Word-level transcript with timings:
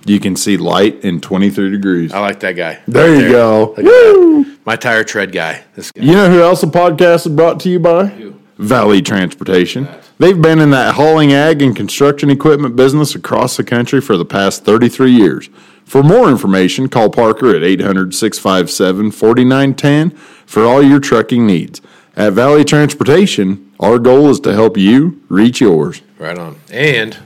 You 0.04 0.18
can 0.20 0.36
see 0.36 0.56
light 0.56 1.04
in 1.04 1.20
23 1.20 1.70
degrees. 1.70 2.12
I 2.12 2.20
like 2.20 2.40
that 2.40 2.52
guy. 2.52 2.80
There 2.88 3.12
Right 3.12 3.24
you 3.24 3.30
go. 3.30 3.74
Woo! 3.78 4.56
My 4.64 4.76
tire 4.76 5.04
tread 5.04 5.32
guy. 5.32 5.62
This 5.74 5.92
guy. 5.92 6.02
You 6.02 6.12
know 6.12 6.30
who 6.30 6.42
else 6.42 6.60
the 6.60 6.66
podcast 6.66 7.26
is 7.26 7.32
brought 7.32 7.60
to 7.60 7.68
you 7.68 7.78
by? 7.78 8.32
Valley 8.58 9.02
Transportation. 9.02 9.88
They've 10.18 10.40
been 10.40 10.60
in 10.60 10.70
that 10.70 10.94
hauling 10.94 11.32
ag 11.32 11.62
and 11.62 11.74
construction 11.74 12.30
equipment 12.30 12.76
business 12.76 13.14
across 13.14 13.56
the 13.56 13.64
country 13.64 14.00
for 14.00 14.16
the 14.16 14.24
past 14.24 14.64
33 14.64 15.10
years. 15.10 15.50
For 15.84 16.02
more 16.02 16.30
information, 16.30 16.88
call 16.88 17.10
Parker 17.10 17.54
at 17.54 17.62
800 17.62 18.14
657 18.14 19.10
4910 19.10 20.10
for 20.46 20.64
all 20.64 20.82
your 20.82 21.00
trucking 21.00 21.46
needs. 21.46 21.80
At 22.14 22.34
Valley 22.34 22.64
Transportation, 22.64 23.72
our 23.80 23.98
goal 23.98 24.30
is 24.30 24.38
to 24.40 24.52
help 24.52 24.76
you 24.76 25.20
reach 25.28 25.60
yours. 25.60 26.02
Right 26.18 26.38
on. 26.38 26.56
And 26.70 27.18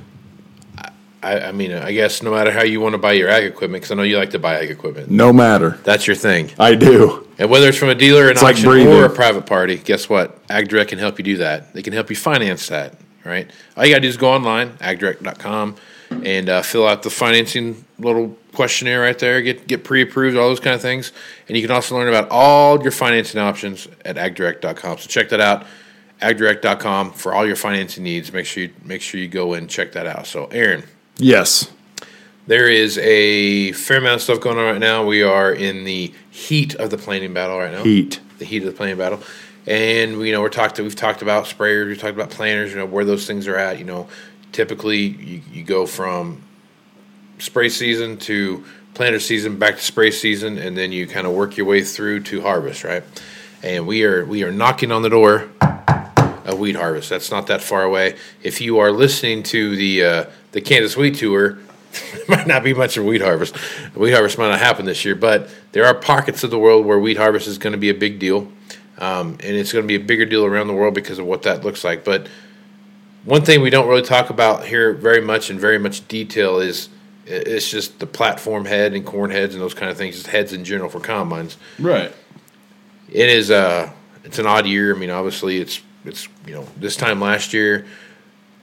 I, 1.26 1.48
I 1.48 1.52
mean, 1.52 1.72
I 1.72 1.90
guess 1.90 2.22
no 2.22 2.30
matter 2.30 2.52
how 2.52 2.62
you 2.62 2.80
want 2.80 2.92
to 2.92 2.98
buy 2.98 3.12
your 3.12 3.28
ag 3.28 3.42
equipment, 3.44 3.82
because 3.82 3.90
I 3.90 3.96
know 3.96 4.04
you 4.04 4.16
like 4.16 4.30
to 4.30 4.38
buy 4.38 4.60
ag 4.60 4.70
equipment. 4.70 5.10
No 5.10 5.32
matter. 5.32 5.70
That's 5.82 6.06
your 6.06 6.14
thing. 6.14 6.52
I 6.56 6.76
do. 6.76 7.26
And 7.38 7.50
whether 7.50 7.68
it's 7.68 7.78
from 7.78 7.88
a 7.88 7.96
dealer, 7.96 8.30
an 8.30 8.36
like 8.36 8.54
auction, 8.54 8.68
breathing. 8.68 8.92
or 8.92 9.06
a 9.06 9.10
private 9.10 9.44
party, 9.44 9.76
guess 9.76 10.08
what? 10.08 10.46
AgDirect 10.46 10.88
can 10.88 11.00
help 11.00 11.18
you 11.18 11.24
do 11.24 11.38
that. 11.38 11.74
They 11.74 11.82
can 11.82 11.92
help 11.92 12.10
you 12.10 12.16
finance 12.16 12.68
that, 12.68 12.94
right? 13.24 13.50
All 13.76 13.84
you 13.84 13.92
got 13.92 13.96
to 13.96 14.02
do 14.02 14.08
is 14.08 14.16
go 14.16 14.32
online, 14.32 14.70
agdirect.com, 14.78 15.74
and 16.22 16.48
uh, 16.48 16.62
fill 16.62 16.86
out 16.86 17.02
the 17.02 17.10
financing 17.10 17.84
little 17.98 18.38
questionnaire 18.54 19.00
right 19.00 19.18
there, 19.18 19.42
get, 19.42 19.66
get 19.66 19.82
pre 19.82 20.02
approved, 20.02 20.36
all 20.36 20.48
those 20.48 20.60
kind 20.60 20.76
of 20.76 20.80
things. 20.80 21.10
And 21.48 21.56
you 21.56 21.62
can 21.62 21.74
also 21.74 21.96
learn 21.96 22.08
about 22.08 22.28
all 22.30 22.80
your 22.80 22.92
financing 22.92 23.40
options 23.40 23.88
at 24.04 24.14
agdirect.com. 24.14 24.98
So 24.98 25.08
check 25.08 25.30
that 25.30 25.40
out, 25.40 25.66
agdirect.com, 26.22 27.14
for 27.14 27.34
all 27.34 27.44
your 27.44 27.56
financing 27.56 28.04
needs. 28.04 28.32
Make 28.32 28.46
sure 28.46 28.62
you, 28.62 28.70
make 28.84 29.02
sure 29.02 29.20
you 29.20 29.28
go 29.28 29.54
and 29.54 29.68
check 29.68 29.92
that 29.92 30.06
out. 30.06 30.28
So, 30.28 30.46
Aaron, 30.46 30.84
Yes. 31.18 31.70
there 32.46 32.68
is 32.68 32.98
a 32.98 33.72
fair 33.72 33.98
amount 33.98 34.16
of 34.16 34.22
stuff 34.22 34.40
going 34.40 34.58
on 34.58 34.64
right 34.64 34.78
now. 34.80 35.04
We 35.04 35.22
are 35.22 35.52
in 35.52 35.84
the 35.84 36.12
heat 36.30 36.74
of 36.74 36.90
the 36.90 36.98
planning 36.98 37.32
battle 37.34 37.58
right 37.58 37.72
now 37.72 37.82
Heat. 37.82 38.20
the 38.38 38.44
heat 38.44 38.58
of 38.62 38.66
the 38.66 38.72
planning 38.76 38.98
battle. 38.98 39.20
And 39.66 40.20
you 40.24 40.32
know, 40.32 40.40
we're 40.42 40.48
talked. 40.48 40.78
We've 40.78 40.94
talked 40.94 41.22
about 41.22 41.46
sprayers. 41.46 41.86
We've 41.88 41.98
talked 41.98 42.14
about 42.14 42.30
planters. 42.30 42.70
You 42.70 42.76
know 42.78 42.86
where 42.86 43.04
those 43.04 43.26
things 43.26 43.48
are 43.48 43.56
at. 43.56 43.78
You 43.78 43.84
know, 43.84 44.08
typically 44.52 44.98
you, 44.98 45.42
you 45.52 45.64
go 45.64 45.86
from 45.86 46.42
spray 47.38 47.68
season 47.68 48.16
to 48.18 48.64
planter 48.94 49.18
season, 49.20 49.58
back 49.58 49.76
to 49.76 49.82
spray 49.82 50.10
season, 50.10 50.56
and 50.58 50.76
then 50.76 50.92
you 50.92 51.06
kind 51.06 51.26
of 51.26 51.32
work 51.32 51.56
your 51.56 51.66
way 51.66 51.82
through 51.82 52.20
to 52.24 52.42
harvest, 52.42 52.84
right? 52.84 53.02
And 53.62 53.86
we 53.88 54.04
are 54.04 54.24
we 54.24 54.44
are 54.44 54.52
knocking 54.52 54.92
on 54.92 55.02
the 55.02 55.10
door 55.10 55.48
of 56.44 56.58
wheat 56.60 56.76
harvest. 56.76 57.10
That's 57.10 57.32
not 57.32 57.48
that 57.48 57.60
far 57.60 57.82
away. 57.82 58.16
If 58.44 58.60
you 58.60 58.78
are 58.78 58.92
listening 58.92 59.42
to 59.44 59.74
the 59.74 60.04
uh, 60.04 60.24
the 60.56 60.62
Kansas 60.62 60.96
Wheat 60.96 61.16
Tour, 61.16 61.58
might 62.28 62.46
not 62.46 62.64
be 62.64 62.72
much 62.72 62.96
of 62.96 63.04
wheat 63.04 63.20
harvest. 63.20 63.54
Wheat 63.94 64.12
harvest 64.12 64.38
might 64.38 64.48
not 64.48 64.58
happen 64.58 64.86
this 64.86 65.04
year, 65.04 65.14
but 65.14 65.50
there 65.72 65.84
are 65.84 65.92
pockets 65.94 66.42
of 66.44 66.50
the 66.50 66.58
world 66.58 66.86
where 66.86 66.98
wheat 66.98 67.18
harvest 67.18 67.46
is 67.46 67.58
going 67.58 67.72
to 67.72 67.78
be 67.78 67.90
a 67.90 67.94
big 67.94 68.18
deal, 68.18 68.50
um, 68.96 69.32
and 69.32 69.54
it's 69.54 69.70
going 69.70 69.82
to 69.82 69.86
be 69.86 69.96
a 69.96 70.04
bigger 70.04 70.24
deal 70.24 70.46
around 70.46 70.68
the 70.68 70.72
world 70.72 70.94
because 70.94 71.18
of 71.18 71.26
what 71.26 71.42
that 71.42 71.62
looks 71.62 71.84
like. 71.84 72.06
But 72.06 72.26
one 73.24 73.42
thing 73.42 73.60
we 73.60 73.68
don't 73.68 73.86
really 73.86 74.00
talk 74.00 74.30
about 74.30 74.64
here 74.64 74.94
very 74.94 75.20
much 75.20 75.50
in 75.50 75.58
very 75.58 75.78
much 75.78 76.08
detail 76.08 76.58
is 76.58 76.88
it's 77.26 77.70
just 77.70 77.98
the 77.98 78.06
platform 78.06 78.64
head 78.64 78.94
and 78.94 79.04
corn 79.04 79.30
heads 79.30 79.52
and 79.54 79.62
those 79.62 79.74
kind 79.74 79.90
of 79.90 79.98
things, 79.98 80.14
just 80.14 80.28
heads 80.28 80.54
in 80.54 80.64
general 80.64 80.88
for 80.88 81.00
combines 81.00 81.58
Right. 81.78 82.14
it 83.12 83.28
is 83.28 83.50
uh 83.50 83.92
it's 84.24 84.38
an 84.38 84.46
odd 84.46 84.64
year. 84.64 84.94
I 84.94 84.98
mean, 84.98 85.10
obviously 85.10 85.58
it's 85.58 85.82
it's 86.06 86.28
you 86.46 86.54
know 86.54 86.66
this 86.78 86.96
time 86.96 87.20
last 87.20 87.52
year 87.52 87.84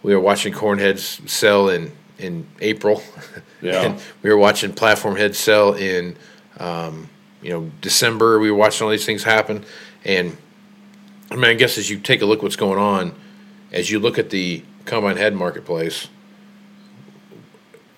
we 0.04 0.14
were 0.14 0.22
watching 0.22 0.54
corn 0.54 0.78
heads 0.78 1.22
sell 1.26 1.70
in 1.70 1.92
in 2.20 2.48
April. 2.62 3.02
Yeah. 3.62 3.82
and 3.84 4.02
we 4.22 4.30
were 4.30 4.36
watching 4.36 4.74
platform 4.74 5.16
heads 5.16 5.38
sell 5.38 5.74
in 5.74 6.18
um, 6.60 7.10
you 7.42 7.50
know 7.50 7.72
December. 7.80 8.38
We 8.38 8.52
were 8.52 8.58
watching 8.58 8.84
all 8.84 8.92
these 8.92 9.06
things 9.06 9.24
happen, 9.24 9.64
and 10.04 10.36
I 11.32 11.36
mean, 11.36 11.46
I 11.46 11.54
guess 11.54 11.78
as 11.78 11.90
you 11.90 11.98
take 11.98 12.22
a 12.22 12.26
look 12.26 12.44
what's 12.44 12.58
going 12.58 12.78
on, 12.78 13.16
as 13.72 13.90
you 13.90 14.00
look 14.00 14.20
at 14.20 14.32
the 14.32 14.66
combine 14.84 15.16
head 15.16 15.34
marketplace. 15.34 16.10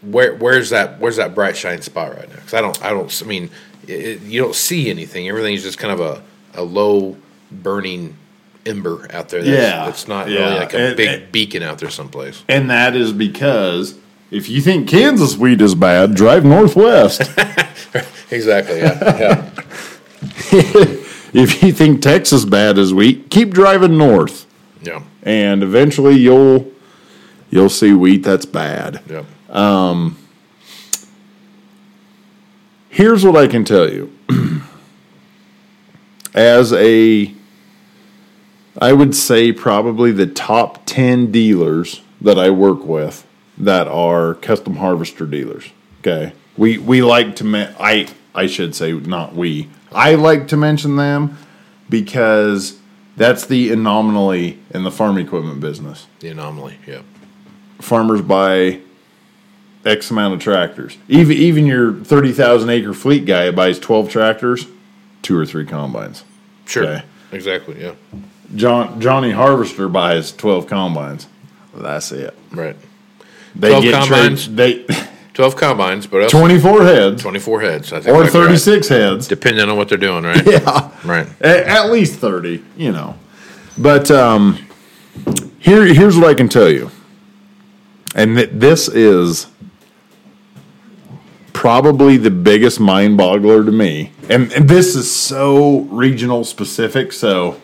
Where 0.01 0.35
where's 0.35 0.69
that 0.69 0.99
where's 0.99 1.15
that 1.15 1.33
bright 1.33 1.57
shine 1.57 1.81
spot 1.81 2.15
right 2.15 2.29
now? 2.29 2.35
Because 2.35 2.53
I 2.53 2.61
don't 2.61 2.85
I 2.85 2.89
don't 2.91 3.23
I 3.23 3.25
mean 3.25 3.49
it, 3.87 4.21
you 4.21 4.39
don't 4.39 4.55
see 4.55 4.91
anything. 4.91 5.27
Everything's 5.27 5.63
just 5.63 5.79
kind 5.79 5.93
of 5.93 5.99
a, 5.99 6.23
a 6.53 6.63
low 6.63 7.17
burning 7.51 8.17
ember 8.65 9.07
out 9.13 9.29
there. 9.29 9.43
That's, 9.43 9.57
Yeah, 9.57 9.87
it's 9.89 10.07
not 10.07 10.29
yeah. 10.29 10.39
really 10.39 10.55
like 10.59 10.73
a 10.73 10.77
And- 10.77 10.97
big 10.97 11.07
and- 11.07 11.31
beacon 11.31 11.63
out 11.63 11.77
there 11.79 11.89
someplace. 11.89 12.43
And 12.49 12.69
that 12.69 12.95
is 12.95 13.11
because 13.13 13.95
if 14.31 14.49
you 14.49 14.61
think 14.61 14.87
Kansas 14.89 15.37
wheat 15.37 15.61
is 15.61 15.75
bad, 15.75 16.15
drive 16.15 16.43
northwest. 16.45 17.21
Exactly. 18.31 18.79
Yeah. 18.79 19.19
yeah. 19.19 19.49
if 21.31 21.61
you 21.61 21.71
think 21.71 22.01
Texas 22.01 22.43
bad 22.43 22.79
is 22.79 22.91
wheat, 22.91 23.29
keep 23.29 23.51
driving 23.53 23.99
north, 23.99 24.47
Yeah. 24.81 25.03
and 25.21 25.61
eventually 25.61 26.15
you'll 26.15 26.71
you'll 27.51 27.69
see 27.69 27.93
wheat 27.93 28.23
that's 28.23 28.45
bad. 28.47 29.01
Yeah. 29.07 29.23
Um, 29.49 30.17
Here's 32.89 33.23
what 33.23 33.35
I 33.37 33.45
can 33.47 33.63
tell 33.63 33.91
you. 33.91 34.11
As 36.33 36.73
a 36.73 37.31
I 38.79 38.93
would 38.93 39.15
say 39.15 39.51
probably 39.51 40.11
the 40.11 40.27
top 40.27 40.85
10 40.85 41.31
dealers 41.31 42.01
that 42.21 42.37
I 42.37 42.49
work 42.49 42.85
with 42.85 43.25
that 43.57 43.87
are 43.87 44.33
custom 44.35 44.77
harvester 44.77 45.25
dealers. 45.25 45.69
Okay. 46.01 46.33
We 46.57 46.77
we 46.77 47.01
like 47.01 47.35
to 47.37 47.43
me- 47.43 47.67
I 47.79 48.07
I 48.33 48.47
should 48.47 48.75
say 48.75 48.91
not 48.93 49.33
we. 49.35 49.69
I 49.91 50.15
like 50.15 50.47
to 50.49 50.57
mention 50.57 50.95
them 50.97 51.37
because 51.89 52.77
that's 53.17 53.45
the 53.45 53.71
anomaly 53.71 54.59
in 54.73 54.83
the 54.83 54.91
farm 54.91 55.17
equipment 55.17 55.59
business. 55.61 56.07
The 56.19 56.29
anomaly. 56.29 56.77
Yeah. 56.85 57.01
Farmers 57.79 58.21
buy 58.21 58.79
X 59.85 60.11
amount 60.11 60.33
of 60.33 60.39
tractors. 60.41 60.97
Even 61.07 61.37
even 61.37 61.65
your 61.65 61.93
30,000 61.93 62.69
acre 62.69 62.93
fleet 62.93 63.25
guy 63.25 63.51
buys 63.51 63.79
12 63.79 64.09
tractors, 64.09 64.67
two 65.21 65.37
or 65.37 65.45
three 65.45 65.65
combines. 65.65 66.23
Sure. 66.65 66.83
Okay. 66.85 67.03
Exactly. 67.31 67.81
Yeah. 67.81 67.93
John 68.55 68.99
Johnny 69.01 69.31
Harvester 69.31 69.87
buys 69.89 70.31
twelve 70.31 70.67
combines. 70.67 71.27
That's 71.73 72.11
it. 72.11 72.37
Right. 72.51 72.75
They 73.55 73.69
12 73.69 73.83
get 73.83 73.93
combines? 74.01 74.45
trade- 74.45 74.57
they 74.57 74.85
Twelve 75.33 75.57
combines, 75.57 76.07
but 76.07 76.29
twenty 76.29 76.57
four 76.59 76.83
heads 76.83 77.21
twenty-four 77.21 77.59
heads. 77.59 77.91
I 77.91 77.99
think 77.99 78.15
or 78.15 78.25
36 78.25 78.89
right. 78.89 78.97
heads. 78.97 79.27
depending 79.27 79.67
on 79.69 79.75
what 79.75 79.89
they're 79.89 79.97
doing. 79.97 80.23
Right. 80.23 80.45
Yeah, 80.47 80.91
Right. 81.03 81.27
at, 81.41 81.57
at 81.67 81.91
least 81.91 82.19
thirty. 82.19 82.63
You 82.77 82.93
know, 82.93 83.17
but 83.77 84.09
um, 84.11 84.65
here 85.59 85.83
here's 85.85 86.15
what 86.17 86.29
I 86.29 86.33
can 86.35 86.47
tell 86.47 86.69
you, 86.69 86.89
and 88.15 88.37
th- 88.37 88.51
this 88.53 88.87
is 88.87 89.47
probably 91.51 92.17
the 92.17 92.31
biggest 92.31 92.79
mind 92.79 93.17
boggler 93.19 93.65
to 93.65 93.71
me. 93.71 94.11
And, 94.29 94.51
and 94.53 94.67
this 94.69 94.95
is 94.95 95.09
so 95.13 95.79
regional 95.81 96.43
specific. 96.43 97.11
So 97.11 97.59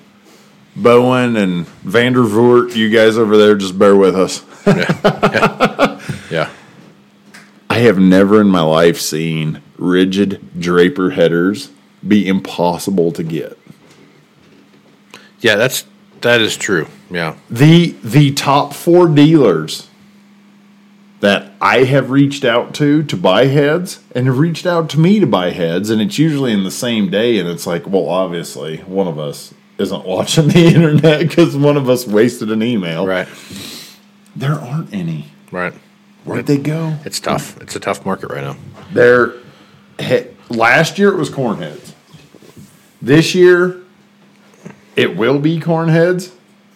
Bowen 0.75 1.35
and 1.35 1.65
Vandervoort, 1.83 2.75
you 2.75 2.89
guys 2.89 3.17
over 3.17 3.37
there, 3.37 3.55
just 3.55 3.77
bear 3.77 3.95
with 3.95 4.15
us. 4.15 4.43
Yeah. 6.31 6.49
I 7.69 7.79
have 7.79 7.99
never 7.99 8.39
in 8.41 8.47
my 8.47 8.61
life 8.61 8.99
seen 8.99 9.61
rigid 9.77 10.39
draper 10.59 11.11
headers 11.11 11.71
be 12.07 12.27
impossible 12.27 13.11
to 13.11 13.23
get. 13.23 13.57
Yeah. 15.41 15.55
That's 15.55 15.85
that 16.21 16.41
is 16.41 16.55
true. 16.55 16.87
Yeah. 17.09 17.35
The 17.49 17.95
the 18.03 18.31
top 18.33 18.73
four 18.73 19.07
dealers 19.07 19.89
that 21.19 21.51
I 21.61 21.83
have 21.83 22.09
reached 22.09 22.45
out 22.45 22.73
to 22.75 23.03
to 23.03 23.17
buy 23.17 23.45
heads 23.45 23.99
and 24.15 24.27
have 24.27 24.37
reached 24.39 24.65
out 24.65 24.89
to 24.91 24.99
me 24.99 25.19
to 25.19 25.27
buy 25.27 25.51
heads, 25.51 25.89
and 25.89 26.01
it's 26.01 26.17
usually 26.17 26.53
in 26.53 26.63
the 26.63 26.71
same 26.71 27.09
day, 27.09 27.37
and 27.39 27.47
it's 27.49 27.67
like, 27.67 27.87
well, 27.87 28.07
obviously 28.07 28.77
one 28.77 29.07
of 29.07 29.19
us 29.19 29.53
isn't 29.81 30.05
watching 30.05 30.47
the 30.47 30.65
internet 30.75 31.19
because 31.27 31.57
one 31.57 31.75
of 31.77 31.89
us 31.89 32.07
wasted 32.07 32.51
an 32.51 32.63
email. 32.63 33.05
Right. 33.05 33.27
There 34.35 34.53
aren't 34.53 34.93
any. 34.93 35.25
Right. 35.51 35.73
Where'd 36.23 36.45
they 36.45 36.57
go? 36.57 36.95
It's 37.03 37.19
tough. 37.19 37.59
It's 37.61 37.75
a 37.75 37.79
tough 37.79 38.05
market 38.05 38.29
right 38.31 38.43
now. 38.43 38.55
They're 38.93 39.33
he- 39.99 40.27
last 40.49 40.97
year 40.99 41.09
it 41.11 41.17
was 41.17 41.29
corn 41.29 41.57
heads. 41.57 41.93
This 43.01 43.33
year 43.35 43.81
it 44.95 45.17
will 45.17 45.39
be 45.39 45.59
corn 45.59 45.89
heads, 45.89 46.31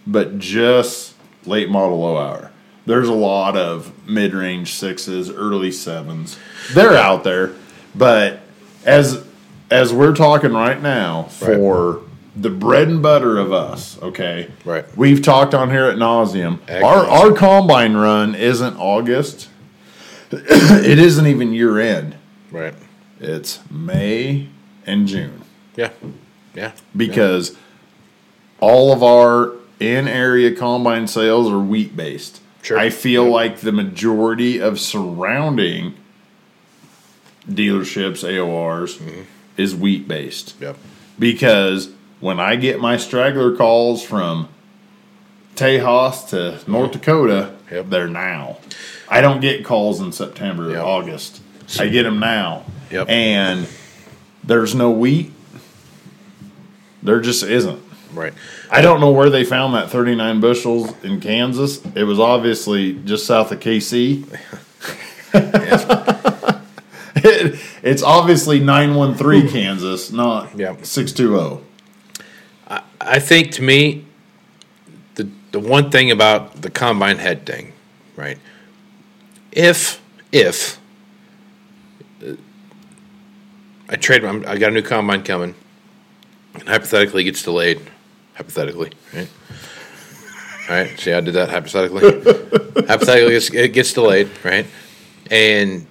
but 0.08 0.40
just 0.40 1.14
late 1.46 1.70
model 1.70 2.00
low 2.00 2.18
hour. 2.18 2.52
There's 2.88 3.08
a 3.08 3.14
lot 3.14 3.56
of 3.56 4.08
mid 4.08 4.34
range 4.34 4.74
sixes, 4.74 5.30
early 5.30 5.72
sevens. 5.72 6.38
They're 6.74 6.96
out 6.98 7.24
there, 7.24 7.54
but 7.94 8.40
as 8.84 9.24
as 9.72 9.94
we're 9.94 10.14
talking 10.16 10.54
right 10.54 10.82
now 10.82 11.24
for 11.24 12.02
the 12.36 12.50
bread 12.50 12.88
and 12.88 13.02
butter 13.02 13.38
of 13.38 13.54
us, 13.54 14.02
okay? 14.02 14.52
Right. 14.66 14.86
We've 14.98 15.22
talked 15.22 15.54
on 15.54 15.70
here 15.72 15.86
at 15.86 15.98
nauseum. 15.98 16.60
Our 16.70 17.06
our 17.06 17.32
combine 17.34 17.96
run 17.96 18.36
isn't 18.36 18.76
August. 18.78 19.50
it 20.32 21.00
isn't 21.00 21.28
even 21.28 21.54
year 21.54 21.80
end. 21.80 22.16
Right. 22.52 22.74
It's 23.20 23.60
May 23.72 24.50
and 24.86 25.08
June 25.08 25.42
Yeah. 25.76 25.92
Yeah. 26.54 26.72
because 26.96 27.56
all 28.60 28.92
of 28.94 29.02
our 29.04 29.54
in 29.80 30.08
area 30.08 30.54
combine 30.56 31.08
sales 31.08 31.50
are 31.52 31.60
wheat 31.60 31.96
based. 31.96 32.42
Sure. 32.62 32.78
I 32.80 32.90
feel 32.90 33.24
like 33.30 33.58
the 33.60 33.72
majority 33.72 34.60
of 34.60 34.80
surrounding 34.80 35.94
dealerships, 37.50 38.24
AORs, 38.28 38.98
Mm-hmm. 38.98 39.22
is 39.58 39.76
wheat 39.76 40.08
based 40.08 40.56
Yep. 40.60 40.78
because 41.20 41.90
when 42.26 42.40
I 42.40 42.56
get 42.56 42.80
my 42.80 42.98
straggler 42.98 43.56
calls 43.56 44.02
from 44.04 44.50
Tejas 45.56 46.28
to 46.30 46.60
North 46.70 46.90
mm-hmm. 46.90 47.00
Dakota, 47.00 47.54
Yep. 47.72 47.90
they're 47.90 48.08
now. 48.08 48.58
I 49.08 49.22
don't 49.22 49.42
get 49.42 49.64
calls 49.64 50.02
in 50.02 50.12
September 50.12 50.70
or 50.70 50.72
Yep. 50.72 50.84
August. 50.84 51.42
I 51.80 51.88
get 51.88 52.02
them 52.02 52.20
now. 52.20 52.64
Yep. 52.90 53.10
And 53.10 53.68
there's 54.44 54.74
no 54.74 54.90
wheat. 54.90 55.34
There 57.04 57.20
just 57.20 57.44
isn't. 57.44 57.80
Right. 58.12 58.34
I 58.72 58.82
don't 58.82 59.00
know 59.02 59.12
where 59.12 59.30
they 59.30 59.44
found 59.44 59.76
that 59.76 59.92
39 59.92 60.40
bushels 60.40 60.96
in 61.04 61.22
Kansas. 61.22 61.80
It 61.94 62.06
was 62.06 62.20
obviously 62.20 62.94
just 62.94 63.28
south 63.28 63.52
of 63.52 63.60
KC. 63.60 64.26
It- 67.18 67.60
it's 67.84 68.02
obviously 68.02 68.60
913 68.60 69.48
Kansas, 69.48 70.12
not 70.12 70.50
Yeah. 70.58 70.76
620. 70.82 71.62
I 73.06 73.20
think 73.20 73.52
to 73.54 73.62
me, 73.62 74.06
the 75.16 75.30
the 75.52 75.60
one 75.60 75.92
thing 75.92 76.12
about 76.12 76.62
the 76.62 76.70
combine 76.70 77.18
head 77.18 77.46
thing, 77.46 77.74
right? 78.16 78.38
If 79.52 80.02
if 80.32 80.80
uh, 82.26 82.34
I 83.90 83.96
trade, 83.96 84.26
I'm, 84.26 84.46
I 84.48 84.58
got 84.58 84.72
a 84.72 84.74
new 84.74 84.82
combine 84.82 85.24
coming, 85.24 85.56
and 86.56 86.68
hypothetically 86.68 87.22
it 87.22 87.26
gets 87.26 87.44
delayed, 87.44 87.80
hypothetically, 88.34 88.92
right? 89.14 89.30
All 90.68 90.76
right, 90.76 91.00
see, 91.00 91.14
I 91.14 91.22
did 91.22 91.36
that 91.36 91.50
hypothetically. 91.50 92.02
hypothetically, 92.88 93.60
it 93.60 93.70
gets 93.70 93.94
delayed, 93.94 94.32
right? 94.44 94.66
And 95.30 95.86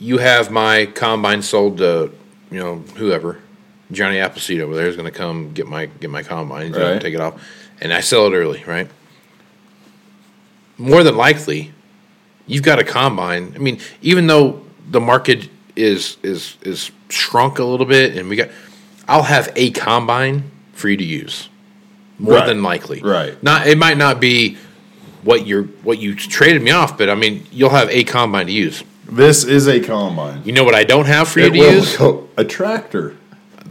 you 0.00 0.18
have 0.18 0.50
my 0.50 0.86
combine 0.86 1.42
sold 1.42 1.78
to, 1.78 2.10
you 2.50 2.58
know, 2.58 2.78
whoever, 2.96 3.38
Johnny 3.92 4.18
Appleseed 4.18 4.60
over 4.60 4.74
there 4.76 4.86
is 4.86 4.96
going 4.96 5.10
to 5.10 5.16
come 5.16 5.52
get 5.52 5.66
my 5.66 5.86
get 5.86 6.10
my 6.10 6.22
combine, 6.22 6.66
he's 6.68 6.76
going 6.76 6.86
Right. 6.92 7.00
to 7.00 7.00
take 7.00 7.14
it 7.14 7.20
off, 7.20 7.42
and 7.80 7.92
I 7.92 8.00
sell 8.00 8.26
it 8.26 8.36
early, 8.36 8.62
right? 8.66 8.88
More 10.78 11.02
than 11.02 11.16
likely, 11.16 11.72
you've 12.46 12.62
got 12.62 12.78
a 12.78 12.84
combine. 12.84 13.52
I 13.54 13.58
mean, 13.58 13.80
even 14.02 14.26
though 14.26 14.62
the 14.90 15.00
market 15.00 15.48
is 15.76 16.16
is 16.22 16.56
is 16.62 16.90
shrunk 17.08 17.58
a 17.58 17.64
little 17.64 17.86
bit, 17.86 18.16
and 18.16 18.28
we 18.28 18.36
got, 18.36 18.48
I'll 19.08 19.22
have 19.24 19.52
a 19.56 19.70
combine 19.72 20.50
for 20.72 20.88
you 20.88 20.96
to 20.96 21.04
use, 21.04 21.48
more 22.18 22.34
Right. 22.36 22.46
than 22.46 22.62
likely. 22.62 23.00
Right. 23.02 23.40
Not 23.42 23.66
it 23.66 23.76
might 23.76 23.98
not 23.98 24.20
be 24.20 24.56
what 25.22 25.46
you're 25.46 25.64
what 25.82 25.98
you 25.98 26.14
traded 26.14 26.62
me 26.62 26.70
off, 26.70 26.96
but 26.96 27.10
I 27.10 27.14
mean, 27.14 27.44
you'll 27.52 27.70
have 27.70 27.90
a 27.90 28.04
combine 28.04 28.46
to 28.46 28.52
use. 28.52 28.82
This 29.06 29.44
is 29.44 29.66
a 29.66 29.80
combine. 29.80 30.42
You 30.44 30.52
know 30.52 30.62
what 30.64 30.74
I 30.74 30.84
don't 30.84 31.06
have 31.06 31.28
for 31.28 31.40
you 31.40 31.46
It 31.46 31.50
to 31.50 31.56
use? 31.58 31.96
a 32.36 32.44
tractor. 32.44 33.16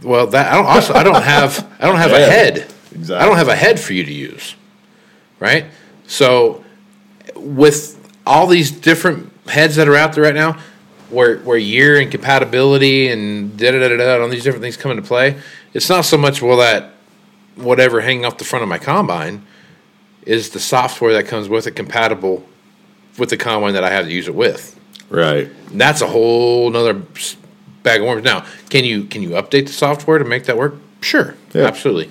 Well, 0.02 0.26
that 0.28 0.52
I 0.52 0.56
don't 0.56 0.66
also 0.66 0.94
I 0.94 1.02
don't 1.02 1.22
have 1.22 1.66
I 1.78 1.86
don't 1.86 1.96
have 1.96 2.12
a 2.12 2.18
head. 2.30 2.58
exactly. 2.92 3.16
I 3.16 3.26
don't 3.26 3.36
have 3.36 3.48
a 3.48 3.56
head 3.56 3.78
for 3.78 3.92
you 3.92 4.04
to 4.04 4.12
use. 4.12 4.54
Right? 5.38 5.66
So 6.06 6.64
with 7.34 7.96
all 8.26 8.46
these 8.46 8.70
different 8.70 9.32
heads 9.46 9.76
that 9.76 9.88
are 9.88 9.96
out 9.96 10.12
there 10.12 10.24
right 10.24 10.34
now, 10.34 10.58
where 11.10 11.38
where 11.38 11.58
year 11.58 12.00
and 12.00 12.10
compatibility 12.10 13.08
and 13.08 13.56
da 13.56 13.70
da 13.72 13.78
da 13.78 13.88
da 13.88 13.96
da 13.96 14.22
all 14.22 14.28
these 14.28 14.44
different 14.44 14.62
things 14.62 14.76
come 14.76 14.90
into 14.90 15.02
play, 15.02 15.40
it's 15.74 15.88
not 15.88 16.04
so 16.04 16.16
much 16.16 16.42
well 16.42 16.58
that 16.58 16.92
whatever 17.56 18.00
hanging 18.00 18.24
off 18.24 18.38
the 18.38 18.44
front 18.44 18.62
of 18.62 18.68
my 18.68 18.78
combine 18.78 19.44
is 20.24 20.50
the 20.50 20.60
software 20.60 21.12
that 21.14 21.26
comes 21.26 21.48
with 21.48 21.66
it 21.66 21.72
compatible 21.72 22.44
with 23.18 23.30
the 23.30 23.36
combine 23.36 23.74
that 23.74 23.84
I 23.84 23.90
have 23.90 24.06
to 24.06 24.12
use 24.12 24.28
it 24.28 24.34
with. 24.34 24.78
Right. 25.08 25.50
That's 25.72 26.00
a 26.02 26.06
whole 26.06 26.70
nother 26.70 27.02
bag 27.82 28.00
of 28.00 28.06
worms. 28.06 28.24
Now, 28.24 28.44
can 28.68 28.84
you 28.84 29.04
can 29.04 29.22
you 29.22 29.30
update 29.30 29.66
the 29.66 29.72
software 29.72 30.18
to 30.18 30.24
make 30.24 30.44
that 30.44 30.56
work? 30.56 30.74
Sure, 31.00 31.34
Yeah. 31.54 31.64
absolutely. 31.64 32.10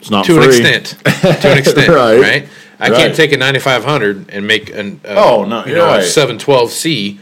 It's 0.00 0.10
not 0.10 0.24
To 0.26 0.38
an 0.38 0.44
extent, 0.44 0.96
to 1.42 1.50
an 1.52 1.58
extent, 1.62 1.88
Right. 1.88 2.20
right. 2.20 2.48
I 2.80 2.90
Right. 2.90 2.96
can't 2.96 3.14
take 3.16 3.32
a 3.32 3.36
9500 3.36 4.26
and 4.30 4.46
make 4.46 4.70
an 4.70 5.00
uh, 5.04 5.14
Oh, 5.16 5.44
no, 5.44 5.64
you 5.66 5.74
know 5.74 5.86
right. 5.86 6.00
a 6.02 6.06
712C 6.06 7.18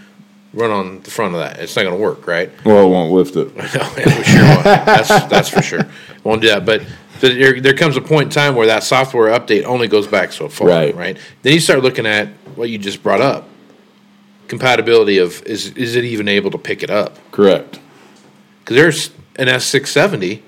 run 0.52 0.70
on 0.70 1.00
the 1.02 1.10
front 1.10 1.34
of 1.34 1.40
that. 1.40 1.58
It's 1.60 1.74
not 1.76 1.82
going 1.84 1.96
to 1.96 2.00
work, 2.02 2.26
right? 2.26 2.50
Well, 2.64 2.86
it 2.86 2.88
won't 2.90 3.12
lift 3.12 3.36
it. 3.36 3.54
No, 3.56 3.62
it 3.96 4.24
sure 4.26 4.42
won't. 4.42 4.64
That's 4.64 5.08
that's 5.26 5.48
for 5.48 5.62
sure. 5.62 5.86
Won't 6.24 6.42
do 6.42 6.48
that. 6.48 6.64
But 6.66 6.82
th- 7.20 7.38
there, 7.38 7.60
there 7.60 7.74
comes 7.74 7.96
a 7.96 8.00
point 8.02 8.24
in 8.24 8.30
time 8.30 8.54
where 8.54 8.66
that 8.66 8.82
software 8.84 9.28
update 9.38 9.64
only 9.64 9.88
goes 9.88 10.06
back 10.06 10.32
so 10.32 10.48
far, 10.48 10.68
Right. 10.68 10.94
right? 10.94 11.16
Then 11.42 11.54
you 11.54 11.60
start 11.60 11.82
looking 11.82 12.06
at 12.06 12.28
what 12.54 12.68
you 12.68 12.76
just 12.78 13.02
brought 13.02 13.20
up, 13.22 13.48
compatibility 14.48 15.18
of 15.18 15.42
is 15.44 15.70
is 15.72 15.96
it 15.96 16.04
even 16.04 16.28
able 16.28 16.50
to 16.50 16.58
pick 16.58 16.82
it 16.82 16.90
up? 16.90 17.18
Correct. 17.32 17.78
Because 18.60 18.76
there's 18.76 19.10
an 19.36 19.48
S 19.48 19.64
six 19.64 19.90
seventy. 19.90 20.42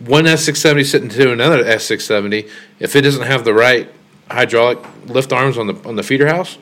One 0.00 0.26
S 0.26 0.44
six 0.44 0.60
seventy 0.60 0.84
sitting 0.84 1.08
to 1.10 1.32
another 1.32 1.64
S670, 1.64 2.48
if 2.78 2.94
it 2.96 3.02
doesn't 3.02 3.22
have 3.22 3.44
the 3.44 3.54
right 3.54 3.88
hydraulic 4.30 4.78
lift 5.06 5.32
arms 5.32 5.56
on 5.56 5.66
the 5.66 5.74
on 5.88 5.96
the 5.96 6.02
feeder 6.02 6.26
house, 6.26 6.58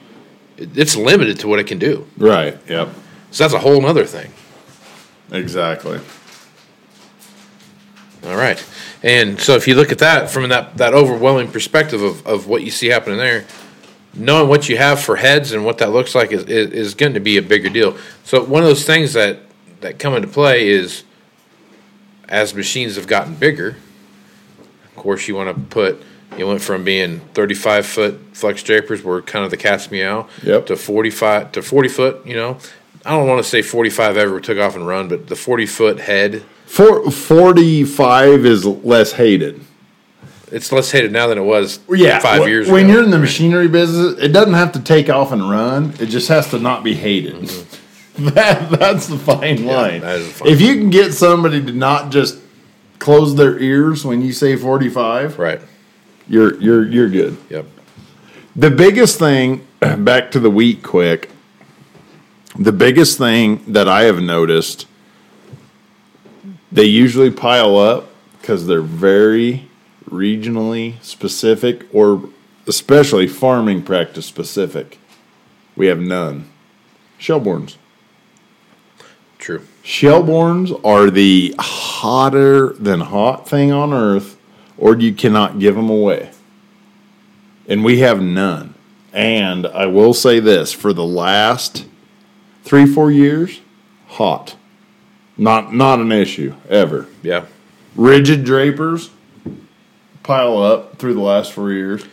it- 0.56 0.76
it's 0.76 0.94
limited 0.96 1.40
to 1.40 1.48
what 1.48 1.58
it 1.58 1.66
can 1.66 1.78
do. 1.78 2.06
Right. 2.16 2.56
Yep. 2.68 2.88
So 3.32 3.44
that's 3.44 3.54
a 3.54 3.58
whole 3.58 3.84
other 3.86 4.04
thing. 4.04 4.30
Exactly. 5.32 5.98
All 8.24 8.36
right. 8.36 8.62
And 9.02 9.40
so 9.40 9.54
if 9.56 9.66
you 9.66 9.74
look 9.74 9.90
at 9.90 9.98
that 9.98 10.30
from 10.30 10.48
that, 10.50 10.76
that 10.76 10.94
overwhelming 10.94 11.48
perspective 11.48 12.02
of, 12.02 12.24
of 12.26 12.46
what 12.46 12.62
you 12.62 12.70
see 12.70 12.88
happening 12.88 13.18
there, 13.18 13.44
knowing 14.14 14.48
what 14.48 14.68
you 14.68 14.76
have 14.76 15.00
for 15.00 15.16
heads 15.16 15.52
and 15.52 15.64
what 15.64 15.78
that 15.78 15.90
looks 15.90 16.14
like 16.14 16.32
is, 16.32 16.44
is, 16.44 16.70
is 16.70 16.94
going 16.94 17.14
to 17.14 17.20
be 17.20 17.36
a 17.38 17.42
bigger 17.42 17.68
deal. 17.68 17.96
So 18.24 18.44
one 18.44 18.62
of 18.62 18.68
those 18.68 18.84
things 18.84 19.12
that, 19.14 19.40
that 19.80 19.98
come 19.98 20.14
into 20.14 20.28
play 20.28 20.68
is 20.68 21.04
as 22.28 22.54
machines 22.54 22.96
have 22.96 23.06
gotten 23.06 23.34
bigger, 23.34 23.76
of 24.84 24.96
course 24.96 25.28
you 25.28 25.34
want 25.34 25.56
to 25.56 25.62
put 25.64 26.02
you 26.38 26.46
went 26.46 26.62
from 26.62 26.82
being 26.82 27.20
35 27.34 27.86
foot 27.86 28.20
flex 28.32 28.62
drapers 28.62 29.02
were 29.02 29.20
kind 29.20 29.44
of 29.44 29.50
the 29.50 29.56
cat's 29.56 29.90
meow 29.90 30.28
Yep. 30.42 30.66
to 30.66 30.76
45 30.76 31.52
to 31.52 31.62
40 31.62 31.88
foot, 31.88 32.26
you 32.26 32.34
know. 32.34 32.58
I 33.04 33.10
don't 33.10 33.28
want 33.28 33.42
to 33.42 33.48
say 33.48 33.62
45 33.62 34.16
ever 34.16 34.40
took 34.40 34.58
off 34.58 34.76
and 34.76 34.86
run, 34.86 35.08
but 35.08 35.26
the 35.26 35.36
40 35.36 35.66
foot 35.66 36.00
head 36.00 36.42
For, 36.66 37.10
45 37.10 38.46
is 38.46 38.64
less 38.64 39.12
hated. 39.12 39.60
It's 40.52 40.70
less 40.70 40.90
hated 40.90 41.12
now 41.12 41.26
than 41.28 41.38
it 41.38 41.42
was 41.44 41.80
Yeah, 41.88 42.18
five 42.18 42.42
wh- 42.42 42.48
years 42.48 42.68
when 42.68 42.84
ago. 42.84 42.94
you're 42.94 43.04
in 43.04 43.10
the 43.10 43.18
machinery 43.18 43.68
business, 43.68 44.18
it 44.22 44.28
doesn't 44.28 44.52
have 44.52 44.72
to 44.72 44.80
take 44.80 45.08
off 45.08 45.32
and 45.32 45.50
run. 45.50 45.94
It 45.98 46.06
just 46.06 46.28
has 46.28 46.50
to 46.50 46.58
not 46.58 46.84
be 46.84 46.94
hated. 46.94 47.48
that 48.18 48.70
that's 48.70 49.06
the 49.06 49.16
fine 49.16 49.64
line. 49.64 50.02
Mm-hmm. 50.02 50.08
is 50.08 50.28
a 50.28 50.30
fine 50.30 50.48
if 50.48 50.60
you 50.60 50.74
can 50.74 50.90
get 50.90 51.14
somebody 51.14 51.64
to 51.64 51.72
not 51.72 52.12
just 52.12 52.38
close 52.98 53.34
their 53.34 53.58
ears 53.58 54.04
when 54.04 54.20
you 54.20 54.32
say 54.32 54.54
45, 54.54 55.38
right. 55.38 55.60
you're 56.28 56.60
you're 56.60 56.86
you're 56.86 57.08
good. 57.08 57.38
Yep. 57.48 57.66
The 58.54 58.70
biggest 58.70 59.18
thing, 59.18 59.66
back 59.80 60.30
to 60.32 60.38
the 60.40 60.50
wheat 60.50 60.82
quick, 60.82 61.30
the 62.58 62.72
biggest 62.72 63.16
thing 63.16 63.64
that 63.72 63.88
I 63.88 64.02
have 64.02 64.20
noticed, 64.20 64.86
they 66.70 66.84
usually 66.84 67.30
pile 67.30 67.78
up 67.78 68.10
because 68.40 68.66
they're 68.66 68.82
very 68.82 69.68
regionally 70.12 71.02
specific 71.02 71.86
or 71.92 72.28
especially 72.66 73.26
farming 73.26 73.82
practice 73.82 74.26
specific. 74.26 74.98
We 75.74 75.86
have 75.86 75.98
none. 75.98 76.50
Shelbournes. 77.18 77.76
True. 79.38 79.66
Shelbournes 79.82 80.70
are 80.84 81.10
the 81.10 81.54
hotter 81.58 82.72
than 82.74 83.00
hot 83.00 83.48
thing 83.48 83.72
on 83.72 83.92
earth, 83.92 84.36
or 84.78 84.96
you 84.96 85.12
cannot 85.12 85.58
give 85.58 85.74
them 85.74 85.90
away. 85.90 86.30
And 87.68 87.84
we 87.84 87.98
have 87.98 88.22
none. 88.22 88.74
And 89.12 89.66
I 89.66 89.86
will 89.86 90.14
say 90.14 90.38
this 90.38 90.72
for 90.72 90.92
the 90.92 91.04
last 91.04 91.86
three, 92.62 92.86
four 92.86 93.10
years, 93.10 93.60
hot. 94.08 94.56
Not 95.36 95.74
not 95.74 95.98
an 95.98 96.12
issue 96.12 96.54
ever. 96.68 97.06
Yeah. 97.22 97.46
Rigid 97.96 98.44
drapers 98.44 99.10
pile 100.22 100.58
up 100.58 100.98
through 100.98 101.14
the 101.14 101.20
last 101.20 101.52
four 101.52 101.72
years. 101.72 102.04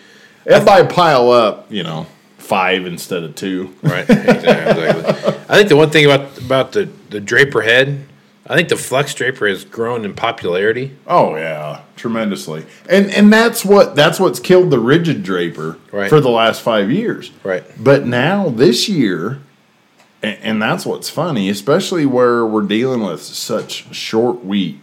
And 0.46 0.66
by 0.66 0.84
pile 0.84 1.32
up, 1.32 1.72
you 1.72 1.84
know, 1.84 2.08
five 2.38 2.86
instead 2.86 3.24
of 3.24 3.36
two. 3.36 3.76
Right. 3.84 4.10
exactly. 4.10 5.34
I 5.50 5.56
think 5.58 5.70
the 5.70 5.76
one 5.76 5.90
thing 5.90 6.06
about 6.06 6.38
about 6.40 6.72
the 6.72 6.90
the 7.10 7.20
Draper 7.20 7.62
head, 7.62 8.06
I 8.48 8.56
think 8.56 8.70
the 8.70 8.78
Flex 8.78 9.14
Draper 9.14 9.48
has 9.48 9.64
grown 9.66 10.06
in 10.06 10.14
popularity. 10.16 10.96
Oh 11.06 11.36
yeah, 11.36 11.82
tremendously. 11.96 12.66
And 12.90 13.12
and 13.12 13.32
that's 13.32 13.64
what 13.64 13.96
that's 13.96 14.20
what's 14.20 14.40
killed 14.40 14.72
the 14.72 14.80
rigid 14.80 15.24
draper 15.24 15.78
Right. 15.92 16.10
for 16.10 16.20
the 16.22 16.30
last 16.30 16.62
5 16.62 16.92
years. 16.92 17.32
Right. 17.44 17.64
But 17.82 18.06
now 18.06 18.50
this 18.50 18.88
year 18.90 19.40
and, 20.22 20.38
and 20.42 20.62
that's 20.62 20.86
what's 20.86 21.10
funny, 21.10 21.50
especially 21.50 22.06
where 22.06 22.46
we're 22.46 22.64
dealing 22.64 23.02
with 23.04 23.22
such 23.22 23.94
short 23.96 24.44
wheat. 24.44 24.80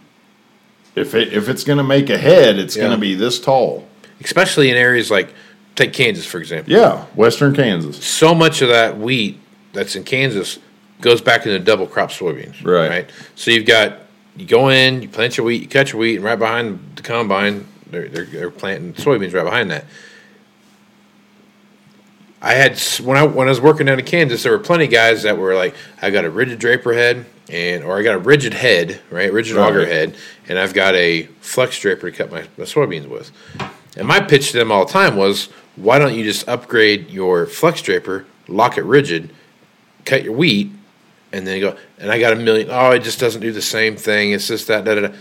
If 0.97 1.13
it 1.15 1.33
if 1.33 1.47
it's 1.49 1.63
going 1.63 1.77
to 1.77 1.83
make 1.83 2.09
a 2.09 2.17
head, 2.17 2.57
it's 2.59 2.75
Yeah. 2.75 2.83
going 2.83 2.95
to 2.95 3.01
be 3.01 3.13
this 3.15 3.39
tall. 3.39 3.87
Especially 4.21 4.69
in 4.71 4.77
areas 4.77 5.11
like 5.11 5.33
take 5.75 5.93
Kansas 5.93 6.25
for 6.25 6.39
example. 6.39 6.73
Yeah, 6.73 7.05
western 7.15 7.53
Kansas. 7.55 8.03
So 8.03 8.33
much 8.33 8.61
of 8.61 8.69
that 8.69 8.97
wheat 8.97 9.39
that's 9.73 9.95
in 9.95 10.03
Kansas 10.03 10.57
goes 11.01 11.21
back 11.21 11.45
into 11.45 11.59
double 11.59 11.85
crop 11.85 12.09
soybeans. 12.09 12.63
Right. 12.65 12.89
Right. 12.89 13.09
So 13.35 13.51
you've 13.51 13.67
got 13.67 13.99
you 14.35 14.45
go 14.45 14.69
in, 14.69 15.01
you 15.03 15.09
plant 15.09 15.37
your 15.37 15.45
wheat, 15.45 15.61
you 15.61 15.67
cut 15.67 15.91
your 15.91 15.99
wheat, 16.01 16.15
and 16.15 16.25
right 16.25 16.37
behind 16.39 16.79
the 16.95 17.03
combine, 17.03 17.67
they're 17.89 18.07
they're, 18.07 18.25
they're 18.25 18.51
planting 18.51 18.93
soybeans 18.93 19.33
right 19.33 19.43
behind 19.45 19.69
that. 19.71 19.85
I 22.47 22.53
had 22.53 22.79
when 23.03 23.17
I 23.17 23.23
when 23.23 23.47
I 23.47 23.49
was 23.49 23.59
working 23.59 23.87
down 23.87 23.99
in 23.99 24.05
Kansas, 24.05 24.43
there 24.43 24.53
were 24.53 24.59
plenty 24.59 24.85
of 24.85 24.91
guys 24.91 25.23
that 25.23 25.37
were 25.37 25.53
like, 25.53 25.75
I 26.01 26.11
got 26.11 26.23
a 26.23 26.29
rigid 26.29 26.59
draper 26.59 26.93
head, 26.93 27.25
and 27.49 27.83
or 27.83 27.99
I 27.99 28.03
got 28.03 28.15
a 28.15 28.19
rigid 28.19 28.53
head, 28.53 29.01
right, 29.11 29.33
rigid 29.33 29.57
auger 29.57 29.85
head, 29.85 30.15
and 30.47 30.57
I've 30.57 30.73
got 30.73 30.95
a 30.95 31.23
flex 31.41 31.77
draper 31.77 32.09
to 32.09 32.15
cut 32.15 32.31
my, 32.31 32.43
my 32.57 32.63
soybeans 32.63 33.09
with. 33.09 33.33
And 33.97 34.07
my 34.07 34.21
pitch 34.21 34.51
to 34.51 34.57
them 34.59 34.71
all 34.71 34.85
the 34.85 34.93
time 34.93 35.17
was, 35.17 35.47
why 35.75 35.99
don't 35.99 36.15
you 36.15 36.23
just 36.23 36.47
upgrade 36.47 37.09
your 37.09 37.47
flex 37.47 37.81
draper, 37.81 38.25
lock 38.47 38.77
it 38.77 38.85
rigid, 38.85 39.33
cut 40.05 40.23
your 40.23 40.33
wheat, 40.33 40.71
and 41.33 41.45
then 41.45 41.57
you 41.57 41.71
go. 41.71 41.77
And 41.99 42.09
I 42.09 42.17
got 42.17 42.31
a 42.31 42.37
million. 42.37 42.69
Oh, 42.71 42.91
it 42.91 42.99
just 42.99 43.19
doesn't 43.19 43.41
do 43.41 43.51
the 43.51 43.61
same 43.61 43.97
thing. 43.97 44.31
It's 44.31 44.47
just 44.47 44.67
that. 44.67 44.85
Da, 44.85 44.95
da, 44.95 45.07
da. 45.09 45.13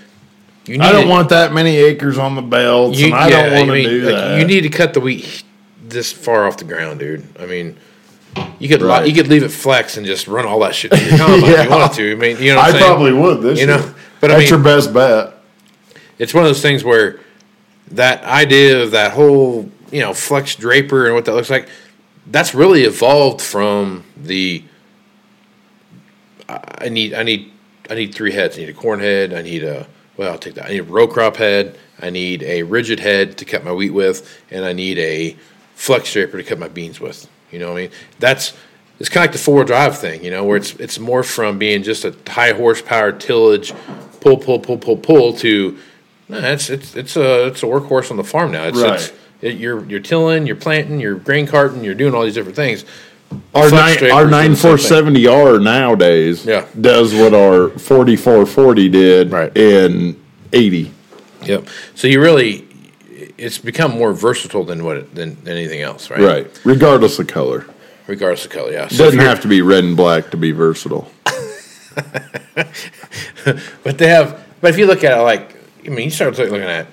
I 0.69 0.93
don't 0.93 1.05
to- 1.05 1.11
want 1.11 1.31
that 1.31 1.53
many 1.53 1.77
acres 1.77 2.19
on 2.19 2.37
the 2.37 2.43
you, 2.43 3.07
and 3.07 3.15
I 3.15 3.29
yeah, 3.29 3.43
don't 3.43 3.53
want 3.53 3.63
I 3.63 3.67
to 3.67 3.73
mean, 3.73 3.89
do 3.89 4.01
like, 4.03 4.15
that. 4.15 4.39
You 4.39 4.47
need 4.47 4.61
to 4.61 4.69
cut 4.69 4.95
the 4.95 5.01
wheat 5.01 5.43
this 5.89 6.13
far 6.13 6.47
off 6.47 6.57
the 6.57 6.65
ground, 6.65 7.01
dude. 7.01 7.25
I 7.39 7.47
mean, 7.47 7.77
you 8.59 8.69
could 8.69 8.83
Right. 8.83 9.07
you 9.07 9.15
could 9.15 9.29
leave 9.29 9.43
it 9.43 9.49
flex 9.51 9.97
and 9.97 10.05
just 10.07 10.27
run 10.29 10.45
all 10.47 10.61
that 10.61 10.75
shit 10.75 10.91
to 10.93 10.99
your 10.99 11.09
combine 11.19 11.43
if 11.51 11.65
you 11.65 11.71
wanted 11.71 11.97
to. 11.97 12.13
I 12.13 12.15
mean, 12.15 12.37
you 12.43 12.53
know, 12.53 12.57
what 12.57 12.69
I 12.69 12.73
saying? 12.73 12.85
probably 12.85 13.13
would 13.13 13.43
this 13.43 13.61
You 13.61 13.67
know, 13.67 13.79
year. 13.79 13.95
but 14.21 14.31
I 14.31 14.35
that's 14.39 14.51
mean- 14.51 14.61
your 14.61 14.65
best 14.65 14.93
bet. 14.93 15.35
it's 16.19 16.35
one 16.35 16.45
of 16.45 16.49
those 16.51 16.63
things 16.63 16.85
where 16.85 17.21
that 17.93 18.23
idea 18.25 18.83
of 18.83 18.91
that 18.91 19.13
whole 19.13 19.71
you 19.93 20.01
know 20.01 20.13
flex 20.13 20.57
draper 20.57 21.07
and 21.07 21.15
what 21.15 21.25
that 21.27 21.35
looks 21.35 21.51
like 21.51 21.69
that's 22.29 22.55
really 22.55 22.83
evolved 22.83 23.41
from 23.41 24.03
the 24.17 24.63
I 26.49 26.61
I 26.83 26.89
need 26.89 27.15
I 27.15 27.23
need 27.23 27.53
I 27.89 27.95
need 27.95 28.15
three 28.15 28.33
heads. 28.33 28.57
I 28.57 28.61
need 28.61 28.69
a 28.69 28.73
corn 28.75 29.01
head. 29.01 29.33
I 29.33 29.43
need 29.43 29.63
a 29.65 29.87
well, 30.17 30.33
I'll 30.33 30.39
take 30.39 30.55
that. 30.55 30.67
I 30.67 30.71
need 30.71 30.79
a 30.81 30.85
row 30.85 31.07
crop 31.07 31.37
head. 31.37 31.79
I 32.01 32.11
need 32.11 32.43
a 32.43 32.63
rigid 32.63 33.01
head 33.01 33.39
to 33.39 33.45
cut 33.45 33.65
my 33.65 33.73
wheat 33.73 33.91
with, 33.91 34.29
and 34.51 34.65
I 34.65 34.73
need 34.73 34.99
a 34.99 35.37
flex 35.77 36.13
draper 36.13 36.37
to 36.37 36.43
cut 36.43 36.59
my 36.59 36.67
beans 36.69 36.99
with. 37.01 37.29
You 37.53 37.61
know 37.61 37.73
what 37.73 37.79
I 37.79 37.83
mean? 37.83 37.91
That's 38.19 38.53
it's 38.99 39.09
kind 39.09 39.23
of 39.25 39.29
like 39.29 39.33
the 39.33 39.39
four 39.39 39.63
drive 39.65 39.97
thing, 39.99 40.25
you 40.25 40.31
know, 40.33 40.43
where 40.45 40.57
it's 40.57 40.75
it's 40.75 40.99
more 40.99 41.23
from 41.23 41.59
being 41.59 41.83
just 41.85 42.05
a 42.05 42.15
high 42.27 42.53
horsepower 42.53 43.13
tillage, 43.13 43.73
pull, 44.21 44.39
pull, 44.39 44.59
pull, 44.59 44.79
pull, 44.79 44.97
pull 44.97 45.33
to 45.35 45.79
no, 46.29 46.39
it's 46.39 46.69
it's 46.71 46.97
it's 46.97 47.17
a 47.17 47.47
it's 47.47 47.63
a 47.63 47.67
workhorse 47.67 48.11
on 48.11 48.17
the 48.17 48.25
farm 48.25 48.51
now. 48.51 48.65
It's, 48.65 48.81
Right. 48.81 48.95
it's 48.95 49.13
it, 49.43 49.57
you're 49.59 49.85
you're 49.85 50.01
tilling, 50.01 50.47
you're 50.47 50.57
planting, 50.57 50.99
you're 50.99 51.15
grain 51.15 51.47
carting, 51.47 51.85
you're 51.85 51.95
doing 51.95 52.15
all 52.15 52.25
these 52.25 52.35
different 52.35 52.57
things. 52.57 52.85
Our 53.55 53.69
Flex 53.69 54.01
nine, 54.03 54.11
our 54.13 54.27
nine 54.27 54.57
four 54.57 54.79
seventy 54.79 55.27
R 55.27 55.59
nowadays 55.59 56.45
Yeah. 56.47 56.65
does 56.81 57.13
what 57.13 57.35
our 57.35 57.69
forty 57.79 58.17
four 58.17 58.47
forty 58.47 58.89
did 58.89 59.31
Right. 59.31 59.55
in 59.57 60.17
eighty. 60.53 60.91
Yep. 61.45 61.69
So 61.95 62.09
you 62.09 62.21
really, 62.21 62.66
it's 63.39 63.59
become 63.59 63.93
more 63.93 64.13
versatile 64.13 64.65
than 64.65 64.85
what 64.85 64.97
it, 64.97 65.15
than, 65.15 65.43
than 65.45 65.57
anything 65.57 65.83
else, 65.83 66.11
right? 66.11 66.21
Right. 66.21 66.61
Regardless 66.65 67.19
of 67.19 67.27
color. 67.27 67.67
Regardless 68.07 68.45
of 68.45 68.51
color, 68.51 68.73
yeah. 68.73 68.89
So 68.89 69.05
Doesn't 69.05 69.21
have 69.21 69.41
to 69.43 69.49
be 69.49 69.63
red 69.63 69.85
and 69.85 69.97
black 69.97 70.31
to 70.31 70.37
be 70.37 70.53
versatile. 70.53 71.11
But 73.85 73.99
they 73.99 74.09
have. 74.09 74.45
But 74.61 74.71
if 74.71 74.79
you 74.79 74.87
look 74.87 75.05
at 75.05 75.17
it, 75.17 75.23
like, 75.23 75.55
I 75.85 75.91
mean, 75.91 76.07
you 76.07 76.11
start 76.11 76.37
looking 76.37 76.61
at 76.61 76.89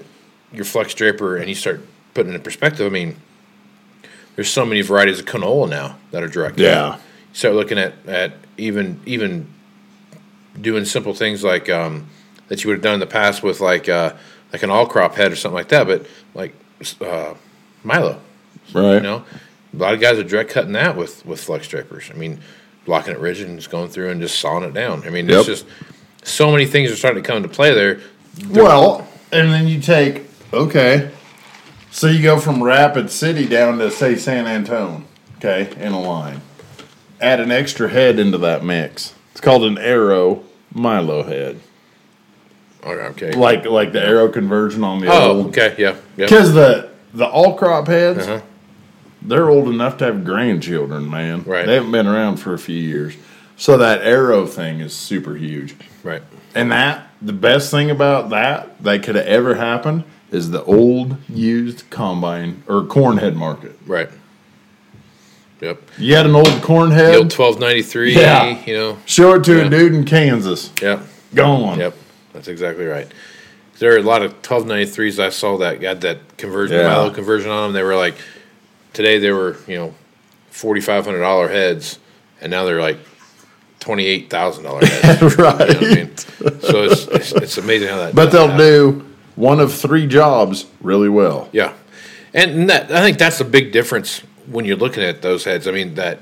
your 0.52 0.66
flex 0.66 0.94
draper 0.94 1.38
and 1.38 1.50
you 1.50 1.56
start 1.56 1.82
putting 2.14 2.32
it 2.32 2.36
in 2.36 2.42
perspective. 2.42 2.86
I 2.86 2.90
mean, 2.90 3.16
there's 4.36 4.50
so 4.50 4.66
many 4.66 4.82
varieties 4.82 5.20
of 5.20 5.26
canola 5.26 5.68
now 5.70 5.98
that 6.12 6.22
are 6.22 6.28
direct. 6.28 6.60
Yeah. 6.60 6.96
You 6.96 7.02
start 7.34 7.56
looking 7.56 7.80
at 7.80 7.94
at 8.08 8.34
even 8.58 9.02
even 9.06 9.48
doing 10.60 10.86
simple 10.86 11.16
things 11.16 11.44
like 11.44 11.70
um, 11.70 12.08
that 12.50 12.64
you 12.64 12.70
would 12.70 12.76
have 12.76 12.84
done 12.84 12.94
in 12.94 13.00
the 13.00 13.08
past 13.08 13.42
with 13.42 13.60
like 13.60 13.90
uh, 13.90 14.14
like 14.54 14.64
an 14.64 14.70
all 14.70 14.86
crop 14.86 15.16
head 15.16 15.32
or 15.32 15.36
something 15.36 15.56
like 15.56 15.70
that. 15.70 15.88
But 15.88 16.06
like 16.34 16.54
uh, 17.02 17.34
Milo, 17.84 18.22
Right. 18.74 18.96
You 18.96 19.00
know, 19.02 19.26
a 19.74 19.78
lot 19.78 19.94
of 19.94 20.00
guys 20.00 20.18
are 20.18 20.24
direct 20.24 20.52
cutting 20.52 20.72
that 20.74 20.96
with 20.96 21.26
with 21.26 21.42
flex 21.44 21.68
drapers. 21.68 22.10
I 22.14 22.18
mean, 22.18 22.40
blocking 22.86 23.14
it 23.14 23.20
rigid 23.20 23.50
and 23.50 23.58
just 23.58 23.70
going 23.72 23.90
through 23.90 24.10
and 24.12 24.22
just 24.22 24.40
sawing 24.40 24.64
it 24.64 24.74
down. 24.74 25.04
I 25.06 25.10
mean, 25.10 25.28
Yep. 25.28 25.38
it's 25.40 25.48
just 25.48 25.66
so 26.24 26.52
many 26.52 26.66
things 26.66 26.92
are 26.92 26.96
starting 26.96 27.22
to 27.22 27.28
come 27.28 27.38
into 27.38 27.50
play 27.50 27.74
there. 27.74 28.00
Well, 28.50 29.08
and 29.32 29.52
then 29.52 29.68
you 29.68 29.82
take 29.82 30.24
okay. 30.54 31.12
So 31.92 32.08
you 32.08 32.24
go 32.24 32.40
from 32.40 32.64
Rapid 32.64 33.12
City 33.12 33.46
down 33.48 33.78
to 33.80 33.92
say 33.92 34.16
San 34.16 34.48
Antone, 34.48 35.06
okay, 35.38 35.72
in 35.80 35.92
a 35.94 36.02
line. 36.02 36.42
Add 37.22 37.40
an 37.40 37.52
extra 37.52 37.88
head 37.90 38.18
into 38.18 38.38
that 38.40 38.64
mix. 38.64 39.14
It's 39.32 39.42
called 39.42 39.64
an 39.64 39.78
arrow 39.78 40.44
Milo 40.74 41.24
head. 41.24 41.60
Okay. 42.86 43.32
like 43.34 43.66
like 43.66 43.92
the 43.94 44.02
arrow 44.04 44.30
conversion 44.30 44.84
on 44.84 45.00
the 45.00 45.08
Oh, 45.08 45.32
old. 45.38 45.48
okay. 45.48 45.76
Yeah. 45.78 45.96
Yeah. 46.18 46.26
Because 46.26 46.54
the 46.54 46.90
the 47.14 47.26
all 47.26 47.54
crop 47.56 47.88
heads, 47.88 48.28
Uh-huh. 48.28 48.42
they're 49.22 49.50
old 49.50 49.68
enough 49.70 49.98
to 49.98 50.06
have 50.06 50.24
grandchildren, 50.26 51.10
man. 51.10 51.44
Right. 51.46 51.66
They 51.66 51.76
haven't 51.76 51.92
been 51.92 52.08
around 52.08 52.38
for 52.38 52.54
a 52.54 52.60
few 52.60 52.78
years, 52.78 53.14
so 53.56 53.78
that 53.78 54.02
arrow 54.02 54.46
thing 54.46 54.80
is 54.80 54.94
super 54.94 55.36
huge. 55.36 55.76
Right. 56.04 56.22
And 56.56 56.72
that 56.72 57.08
the 57.22 57.34
best 57.34 57.72
thing 57.72 57.90
about 57.90 58.30
that 58.32 58.82
that 58.84 59.04
could 59.04 59.16
have 59.16 59.26
ever 59.28 59.56
happened 59.56 60.04
is 60.32 60.52
the 60.52 60.64
old 60.64 61.16
used 61.30 61.90
combine 61.90 62.64
or 62.68 62.84
corn 62.84 63.18
head 63.18 63.36
market. 63.36 63.78
Right. 63.86 64.10
Yep. 65.62 65.82
You 65.98 66.16
had 66.16 66.26
an 66.26 66.36
old 66.36 66.62
corn 66.62 66.90
The 66.90 66.96
head, 66.96 67.16
old 67.16 67.32
twelve 67.32 67.60
ninety 67.60 67.84
three. 67.84 68.14
Yeah. 68.16 68.58
You 68.66 68.74
know. 68.76 68.98
show 69.06 69.36
it 69.36 69.44
to 69.46 69.58
Yeah. 69.58 69.66
a 69.66 69.70
dude 69.70 69.94
in 69.94 70.04
Kansas. 70.04 70.72
Yep. 70.82 71.02
Go 71.36 71.46
on. 71.46 71.80
Yep. 71.80 71.96
That's 72.44 72.50
exactly 72.50 72.86
right. 72.86 73.08
There 73.80 73.94
are 73.94 73.98
a 73.98 74.02
lot 74.02 74.22
of 74.22 74.42
twelve 74.42 74.68
ninety 74.68 74.86
threes 74.86 75.18
I 75.18 75.30
saw 75.30 75.58
that 75.60 75.80
got 75.80 76.02
that 76.02 76.36
conversion, 76.38 76.76
Yeah. 76.76 76.90
milo 76.90 77.10
conversion 77.10 77.50
on 77.50 77.64
them. 77.64 77.74
They 77.74 77.84
were 77.84 77.96
like 77.96 78.16
today 78.92 79.18
they 79.18 79.32
were 79.32 79.56
you 79.66 79.78
know 79.78 79.94
forty 80.50 80.82
five 80.82 81.06
hundred 81.06 81.20
dollar 81.22 81.48
heads, 81.48 82.00
and 82.42 82.52
now 82.52 82.66
they're 82.66 82.82
like 82.82 82.98
twenty 83.80 84.06
eight 84.06 84.30
thousand 84.30 84.66
dollar 84.66 84.86
heads. 84.86 85.38
right. 85.38 85.70
You 85.70 85.74
know 85.74 85.80
what 85.80 85.86
I 85.86 85.96
mean? 85.96 86.16
So 86.60 86.84
it's, 86.84 87.08
it's 87.08 87.32
it's 87.32 87.58
amazing 87.58 87.88
how 87.88 87.98
that. 88.00 88.14
But 88.14 88.34
they'll 88.34 88.58
do 88.58 89.06
one 89.38 89.62
of 89.62 89.74
three 89.74 90.06
jobs 90.06 90.66
really 90.82 91.08
well. 91.10 91.48
Yeah, 91.54 91.74
and 92.34 92.70
that 92.70 92.92
I 92.92 93.00
think 93.00 93.18
that's 93.20 93.40
a 93.40 93.46
big 93.46 93.72
difference 93.72 94.20
when 94.48 94.66
you're 94.66 94.76
looking 94.76 95.02
at 95.04 95.22
those 95.22 95.46
heads. 95.46 95.66
I 95.66 95.72
mean 95.72 95.96
that 95.96 96.20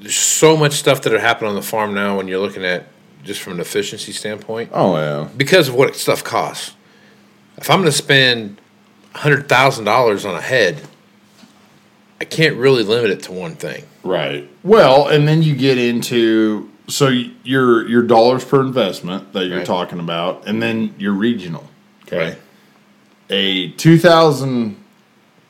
there's 0.00 0.16
so 0.16 0.56
much 0.56 0.72
stuff 0.72 1.02
that 1.02 1.12
are 1.12 1.18
happening 1.18 1.50
on 1.50 1.56
the 1.56 1.62
farm 1.62 1.92
now 1.94 2.16
when 2.16 2.26
you're 2.26 2.40
looking 2.40 2.64
at 2.64 2.86
just 3.26 3.40
from 3.42 3.54
an 3.54 3.60
efficiency 3.60 4.12
standpoint 4.12 4.70
Oh 4.72 4.96
yeah. 4.96 5.28
because 5.36 5.68
of 5.68 5.74
what 5.74 5.94
stuff 5.96 6.24
costs. 6.24 6.74
If 7.58 7.68
I'm 7.70 7.80
going 7.80 7.90
to 7.90 7.96
spend 7.96 8.60
hundred 9.14 9.48
thousand 9.48 9.84
dollars 9.84 10.24
on 10.24 10.34
a 10.34 10.40
head, 10.40 10.80
I 12.20 12.24
can't 12.24 12.56
really 12.56 12.82
limit 12.82 13.10
it 13.10 13.22
to 13.24 13.32
one 13.32 13.54
thing. 13.56 13.84
Right. 14.02 14.48
Well, 14.62 15.08
and 15.08 15.26
then 15.26 15.42
you 15.42 15.54
get 15.54 15.76
into 15.78 16.70
so 16.88 17.08
your 17.08 17.88
your 17.88 18.02
dollars 18.02 18.44
per 18.44 18.60
investment 18.60 19.32
that 19.32 19.46
you're 19.46 19.58
Right. 19.58 19.66
talking 19.66 19.98
about, 19.98 20.46
and 20.46 20.62
then 20.62 20.94
your 20.98 21.12
regional. 21.12 21.68
Okay. 22.06 22.18
Right. 22.30 22.38
A 23.28 23.70
2000, 23.72 24.76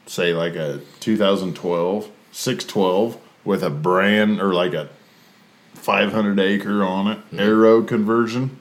say 0.06 0.32
like 0.32 0.54
a 0.56 0.80
2012 1.00 2.08
612 2.32 3.18
with 3.44 3.62
a 3.62 3.70
brand 3.70 4.40
or 4.40 4.54
like 4.54 4.72
a 4.72 4.88
500 5.76 6.38
acre 6.40 6.82
on 6.82 7.06
it 7.08 7.18
Mm-hmm. 7.18 7.40
arrow 7.40 7.82
conversion 7.82 8.58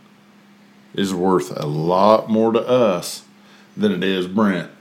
is 0.93 1.13
worth 1.13 1.51
a 1.55 1.65
lot 1.65 2.29
more 2.29 2.51
to 2.53 2.59
us 2.67 3.23
than 3.75 3.91
it 3.91 4.03
is 4.03 4.27
Brent. 4.27 4.71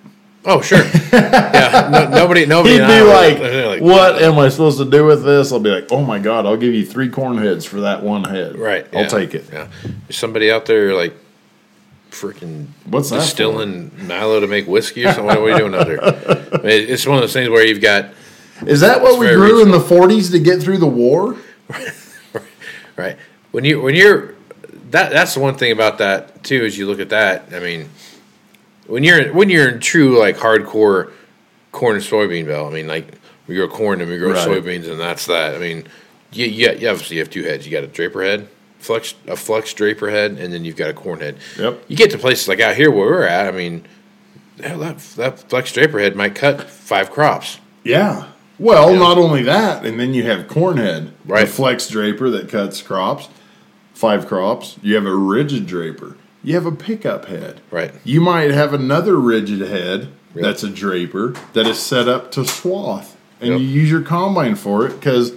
Oh 0.47 0.61
sure, 0.61 0.85
yeah. 1.12 1.88
No, 1.91 2.09
nobody, 2.09 2.45
nobody. 2.45 2.75
He'd 2.75 2.87
be 2.87 3.00
like, 3.00 3.38
like, 3.38 3.81
"What 3.81 4.21
am 4.21 4.38
I 4.38 4.50
supposed 4.50 4.76
to 4.76 4.85
do 4.85 5.07
with 5.07 5.25
this?" 5.25 5.50
I'll 5.53 5.59
be 5.59 5.71
like, 5.71 5.87
"Oh 5.91 6.03
my 6.05 6.19
god, 6.19 6.45
I'll 6.45 6.59
give 6.59 6.75
you 6.75 6.85
three 6.85 7.09
corn 7.09 7.38
heads 7.38 7.64
for 7.64 7.81
that 7.81 8.03
one 8.03 8.25
head." 8.25 8.57
Right, 8.59 8.87
I'll 8.95 9.03
yeah, 9.03 9.09
take 9.09 9.35
it. 9.35 9.47
Yeah, 9.50 9.69
there's 9.83 10.19
somebody 10.19 10.50
out 10.53 10.67
there 10.67 10.93
like 10.95 11.14
freaking 12.11 12.67
What's 12.85 13.11
distilling 13.11 13.91
Milo 14.07 14.38
to 14.41 14.47
make 14.47 14.67
whiskey 14.67 15.05
or 15.07 15.12
something. 15.14 15.25
What 15.26 15.38
are 15.38 15.43
we 15.43 15.57
doing 15.57 15.75
out 15.75 15.87
there? 15.87 16.05
I 16.05 16.57
mean, 16.59 16.91
it's 16.91 17.07
one 17.07 17.17
of 17.17 17.23
those 17.23 17.33
things 17.33 17.49
where 17.49 17.64
you've 17.67 17.81
got 17.81 18.11
Is 18.67 18.81
that 18.83 19.00
what 19.03 19.19
we 19.19 19.29
grew 19.29 19.62
in 19.62 19.71
the 19.71 19.81
'40s 19.81 20.31
to 20.33 20.38
get 20.38 20.61
through 20.62 20.79
the 20.79 20.87
war? 20.87 21.37
right 22.96 23.16
when 23.52 23.64
you 23.64 23.80
when 23.80 23.94
you're 23.94 24.34
that 24.90 25.10
that's 25.12 25.34
the 25.34 25.40
one 25.40 25.56
thing 25.56 25.72
about 25.72 25.98
that 25.98 26.42
too 26.44 26.64
is 26.64 26.76
you 26.78 26.86
look 26.86 27.00
at 27.00 27.08
that 27.10 27.48
i 27.52 27.58
mean 27.60 27.88
when 28.86 29.02
you're 29.04 29.32
when 29.32 29.48
you're 29.48 29.68
in 29.68 29.80
true 29.80 30.18
like 30.18 30.36
hardcore 30.36 31.12
corn 31.72 31.96
and 31.96 32.04
soybean 32.04 32.46
belt 32.46 32.70
i 32.70 32.74
mean 32.74 32.86
like 32.86 33.06
we 33.46 33.54
grow 33.56 33.68
corn 33.68 34.00
and 34.00 34.11
we 34.11 34.18
grow 34.18 34.33
Right. 34.33 34.46
soybeans 34.48 34.88
and 34.90 34.98
that's 35.00 35.26
that 35.26 35.54
i 35.54 35.59
mean 35.59 35.87
you, 36.33 36.46
you, 36.46 36.70
you 36.72 36.88
obviously 36.88 37.18
have 37.18 37.30
two 37.30 37.44
heads 37.44 37.64
you 37.66 37.72
got 37.72 37.85
a 37.85 37.88
draper 37.88 38.22
head 38.22 38.48
flex 38.78 39.14
a 39.26 39.37
flex 39.37 39.72
draper 39.72 40.11
head 40.11 40.33
and 40.33 40.52
then 40.52 40.64
you've 40.64 40.76
got 40.76 40.90
a 40.90 40.94
corn 40.94 41.20
head 41.20 41.37
Yep. 41.59 41.85
you 41.88 41.96
get 41.96 42.11
to 42.11 42.18
places 42.18 42.48
like 42.48 42.61
out 42.61 42.76
here 42.76 42.90
where 42.90 43.07
we're 43.07 43.22
at 43.26 43.46
i 43.52 43.57
mean 43.57 43.87
hell, 44.62 44.78
that, 44.80 44.98
that 45.16 45.38
flex 45.48 45.72
draper 45.72 45.98
head 45.98 46.14
might 46.16 46.35
cut 46.35 46.61
five 46.68 47.11
crops 47.11 47.59
Yeah. 47.83 48.28
Well, 48.59 48.95
not 48.95 49.19
only 49.19 49.43
that, 49.43 49.85
and 49.85 49.99
then 49.99 50.14
you 50.14 50.23
have 50.25 50.47
cornhead, 50.47 51.11
Right. 51.27 51.47
the 51.47 51.53
flex 51.53 51.88
draper 51.88 52.31
that 52.31 52.49
cuts 52.49 52.81
crops, 52.83 53.29
five 53.95 54.27
crops. 54.29 54.77
You 54.83 54.95
have 54.95 55.07
a 55.07 55.14
rigid 55.14 55.67
draper. 55.67 56.17
You 56.43 56.55
have 56.55 56.67
a 56.67 56.73
pickup 56.73 57.25
head. 57.27 57.61
Right. 57.71 57.93
You 58.05 58.21
might 58.21 58.51
have 58.53 58.73
another 58.75 59.17
rigid 59.17 59.61
head 59.62 60.09
Yep. 60.35 60.45
that's 60.45 60.62
a 60.62 60.69
draper 60.69 61.35
that 61.53 61.67
is 61.67 61.79
set 61.79 62.07
up 62.09 62.31
to 62.33 62.45
swath, 62.45 63.17
and 63.40 63.51
Yep. 63.53 63.61
you 63.61 63.67
use 63.67 63.90
your 63.90 64.01
combine 64.03 64.55
for 64.57 64.87
it 64.87 64.99
because 65.01 65.33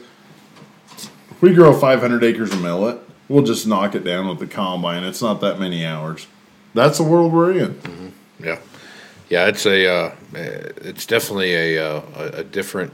we 1.42 1.54
grow 1.54 1.74
500 1.74 2.24
acres 2.24 2.52
of 2.52 2.62
millet. 2.62 3.00
We'll 3.30 3.44
just 3.44 3.68
knock 3.68 3.94
it 3.96 4.04
down 4.04 4.28
with 4.28 4.40
the 4.40 4.48
combine. 4.48 5.04
It's 5.04 5.22
not 5.22 5.42
that 5.42 5.60
many 5.60 5.86
hours. 5.86 6.28
That's 6.74 6.98
the 6.98 7.04
world 7.04 7.32
we're 7.34 7.52
in. 7.52 8.14
Yeah, 8.44 8.58
yeah, 9.30 9.48
it's 9.48 9.66
a, 9.66 9.88
uh, 9.88 10.12
it's 10.34 11.06
definitely 11.06 11.54
a, 11.76 11.84
uh, 11.98 12.02
a, 12.16 12.24
a 12.40 12.44
different 12.44 12.92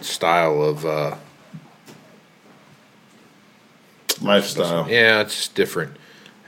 style 0.00 0.62
of, 0.62 0.84
uh, 0.86 1.16
Lifestyle. 4.20 4.88
yeah, 4.88 5.20
it's 5.20 5.34
just 5.36 5.54
different. 5.54 5.96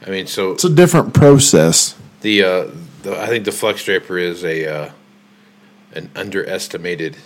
I 0.07 0.11
mean, 0.11 0.27
so 0.27 0.53
It's 0.53 0.65
a 0.65 0.71
different 0.71 1.15
process. 1.15 1.95
the, 2.21 2.43
uh, 2.43 2.67
the 3.03 3.21
I 3.21 3.27
think 3.27 3.45
the 3.45 3.53
flex 3.53 3.85
draper 3.85 4.19
is 4.19 4.45
a, 4.45 4.67
uh, 4.67 4.91
an 5.95 6.11
underestimated, 6.15 7.17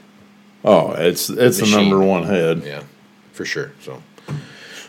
Oh, 0.65 0.93
it's 0.93 1.31
it's 1.31 1.59
the 1.59 1.67
number 1.75 1.99
one 2.01 2.25
head. 2.25 2.63
yeah, 2.67 2.83
for 3.33 3.45
sure. 3.47 3.73
So, 3.83 4.03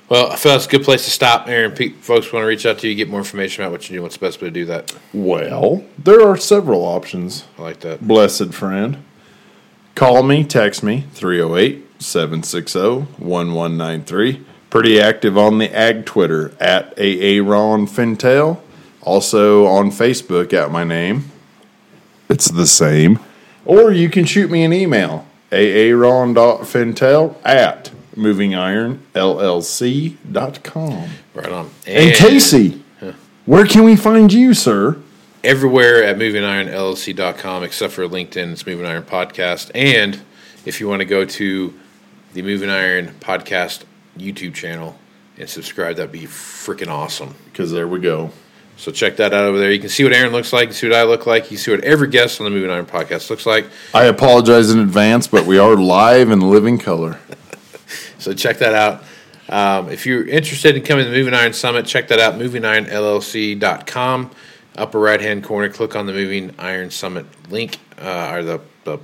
well, 0.09 0.29
I 0.29 0.35
feel 0.35 0.51
that's 0.51 0.65
a 0.65 0.69
good 0.69 0.83
place 0.83 1.05
to 1.05 1.09
stop. 1.11 1.47
Aaron, 1.47 1.71
Pete, 1.71 1.95
folks 2.03 2.31
want 2.33 2.43
to 2.43 2.47
reach 2.47 2.65
out 2.65 2.79
to 2.79 2.89
you, 2.89 2.95
get 2.95 3.07
more 3.09 3.19
information 3.21 3.63
about 3.63 3.71
what 3.71 3.89
you 3.89 3.95
do. 3.97 4.03
What's 4.03 4.17
the 4.17 4.25
best 4.25 4.41
way 4.41 4.49
to 4.49 4.51
do 4.51 4.65
that? 4.65 4.93
Well, 5.13 5.85
there 5.97 6.27
are 6.27 6.35
several 6.35 6.81
options, 6.83 7.45
I 7.57 7.61
like 7.61 7.79
that. 7.81 8.05
blessed 8.05 8.53
friend. 8.53 9.01
Call 9.95 10.23
me, 10.23 10.43
text 10.43 10.84
me, 10.84 11.06
308 11.13 12.01
760 12.01 12.80
1193. 13.23 14.45
Pretty 14.69 15.01
active 15.01 15.38
on 15.38 15.58
the 15.58 15.73
ag 15.75 16.06
Twitter 16.06 16.54
at 16.60 16.93
Aaron 16.97 17.88
Fintel. 17.88 18.62
Also 19.01 19.65
on 19.65 19.91
Facebook 19.91 20.54
at 20.54 20.71
my 20.71 20.84
name. 20.84 21.32
It's 22.30 22.49
the 22.49 22.67
same. 22.67 23.19
Or 23.65 23.91
you 23.91 24.10
can 24.10 24.25
shoot 24.25 24.49
me 24.49 24.63
an 24.63 24.73
email, 24.73 25.27
aaron.fintel 25.51 27.39
at 27.43 27.91
movingironllc.com. 28.15 31.10
Right 31.34 31.51
on. 31.51 31.69
And 31.86 32.15
Casey, 32.15 32.84
where 33.45 33.65
can 33.65 33.84
we 33.84 33.95
find 33.95 34.32
you, 34.32 34.54
sir? 34.54 34.97
Everywhere 35.43 36.04
at 36.04 36.17
movingironllc.com 36.17 37.63
except 37.63 37.93
for 37.93 38.08
LinkedIn. 38.08 38.51
It's 38.51 38.65
Moving 38.65 38.86
Iron 38.86 39.04
Podcast. 39.04 39.71
And 39.73 40.21
if 40.65 40.80
you 40.80 40.88
want 40.88 40.99
to 40.99 41.06
go 41.06 41.25
to 41.25 41.73
the 42.34 42.41
Moving 42.41 42.69
Iron 42.69 43.15
Podcast 43.19 43.84
YouTube 44.17 44.54
channel 44.54 44.97
and 45.38 45.49
subscribe, 45.49 45.95
that'd 45.95 46.12
be 46.12 46.21
freaking 46.21 46.89
awesome. 46.89 47.36
Because 47.45 47.71
there 47.71 47.88
we 47.88 47.99
go. 47.99 48.32
So 48.77 48.91
check 48.91 49.17
that 49.17 49.34
out 49.34 49.43
over 49.43 49.60
there. 49.60 49.71
You 49.71 49.80
can 49.80 49.89
see 49.89 50.04
what 50.04 50.13
Aaron 50.13 50.32
looks 50.32 50.54
like. 50.54 50.63
You 50.63 50.67
can 50.67 50.75
see 50.75 50.89
what 50.89 50.97
I 50.97 51.04
look 51.04 51.25
like. 51.25 51.43
You 51.43 51.49
can 51.49 51.58
see 51.58 51.71
what 51.71 51.84
every 51.84 52.08
guest 52.08 52.39
on 52.39 52.45
the 52.45 52.51
Moving 52.51 52.71
Iron 52.71 52.86
Podcast 52.86 53.30
looks 53.30 53.45
like. 53.45 53.67
I 53.93 54.06
apologize 54.06 54.71
in 54.71 54.80
advance, 54.80 55.27
but 55.27 55.45
we 55.45 55.58
are 55.58 55.75
live 55.75 56.32
and 56.32 56.43
living 56.43 56.77
color. 56.77 57.19
So 58.17 58.34
check 58.36 58.60
that 58.60 58.75
out. 58.75 59.04
Um, 59.49 59.89
if 59.89 60.06
you're 60.06 60.27
interested 60.27 60.77
in 60.77 60.84
coming 60.84 61.06
to 61.06 61.10
the 61.10 61.17
Moving 61.17 61.34
Iron 61.34 61.54
Summit, 61.54 61.88
check 61.88 62.08
that 62.10 62.19
out, 62.19 62.36
movingironllc.com. 62.36 64.32
Upper 64.77 64.99
right 64.99 65.19
hand 65.19 65.43
corner, 65.43 65.69
click 65.69 65.95
on 65.95 66.05
the 66.05 66.13
Moving 66.13 66.55
Iron 66.57 66.91
Summit 66.91 67.25
link, 67.49 67.77
uh, 67.99 68.31
or 68.34 68.43
the, 68.43 68.62
the 68.86 68.99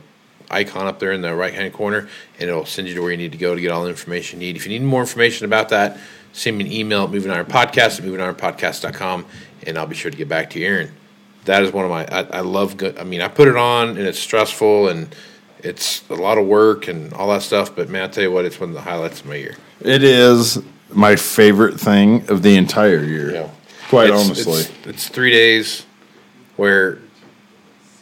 icon 0.49 0.87
up 0.87 0.99
there 0.99 1.11
in 1.11 1.21
the 1.21 1.35
right 1.35 1.53
hand 1.53 1.73
corner, 1.73 2.07
and 2.39 2.49
it'll 2.49 2.65
send 2.65 2.87
you 2.87 2.95
to 2.95 3.01
where 3.01 3.11
you 3.11 3.17
need 3.17 3.33
to 3.33 3.37
go 3.37 3.53
to 3.53 3.59
get 3.59 3.71
all 3.71 3.83
the 3.83 3.89
information 3.89 4.39
you 4.39 4.47
need. 4.47 4.55
If 4.55 4.65
you 4.65 4.77
need 4.77 4.85
more 4.85 5.01
information 5.01 5.45
about 5.45 5.69
that, 5.69 5.97
send 6.33 6.57
me 6.57 6.65
an 6.65 6.71
email 6.71 7.03
at 7.03 7.11
Moving 7.11 7.31
Iron 7.31 7.45
Podcast 7.45 7.99
at 7.99 8.05
movingironpodcast.com, 8.05 9.25
and 9.65 9.77
I'll 9.77 9.87
be 9.87 9.95
sure 9.95 10.11
to 10.11 10.17
get 10.17 10.29
back 10.29 10.49
to 10.51 10.59
you, 10.59 10.67
Aaron. 10.67 10.91
That 11.45 11.63
is 11.63 11.71
one 11.71 11.85
of 11.85 11.91
my, 11.91 12.05
I, 12.05 12.37
I 12.37 12.39
love 12.41 12.77
good. 12.77 12.97
I 12.97 13.03
mean, 13.03 13.21
I 13.21 13.27
put 13.27 13.47
it 13.47 13.55
on, 13.55 13.89
and 13.89 13.99
it's 13.99 14.19
stressful, 14.19 14.89
and 14.89 15.13
it's 15.59 16.07
a 16.09 16.15
lot 16.15 16.37
of 16.37 16.45
work 16.45 16.87
and 16.87 17.13
all 17.13 17.29
that 17.29 17.41
stuff, 17.41 17.75
but 17.75 17.89
man, 17.89 18.03
I 18.03 18.07
tell 18.07 18.23
you 18.23 18.31
what, 18.31 18.45
it's 18.45 18.59
one 18.59 18.69
of 18.69 18.75
the 18.75 18.81
highlights 18.81 19.21
of 19.21 19.27
my 19.27 19.35
year. 19.35 19.55
It 19.81 20.03
is 20.03 20.59
my 20.89 21.15
favorite 21.15 21.79
thing 21.79 22.29
of 22.29 22.41
the 22.41 22.55
entire 22.55 23.03
year. 23.03 23.33
Yeah. 23.33 23.49
Quite 23.89 24.07
It's- 24.09 24.25
honestly. 24.25 24.59
it's, 24.61 24.69
it's 24.85 25.07
three 25.09 25.31
days 25.31 25.85
where 26.57 26.99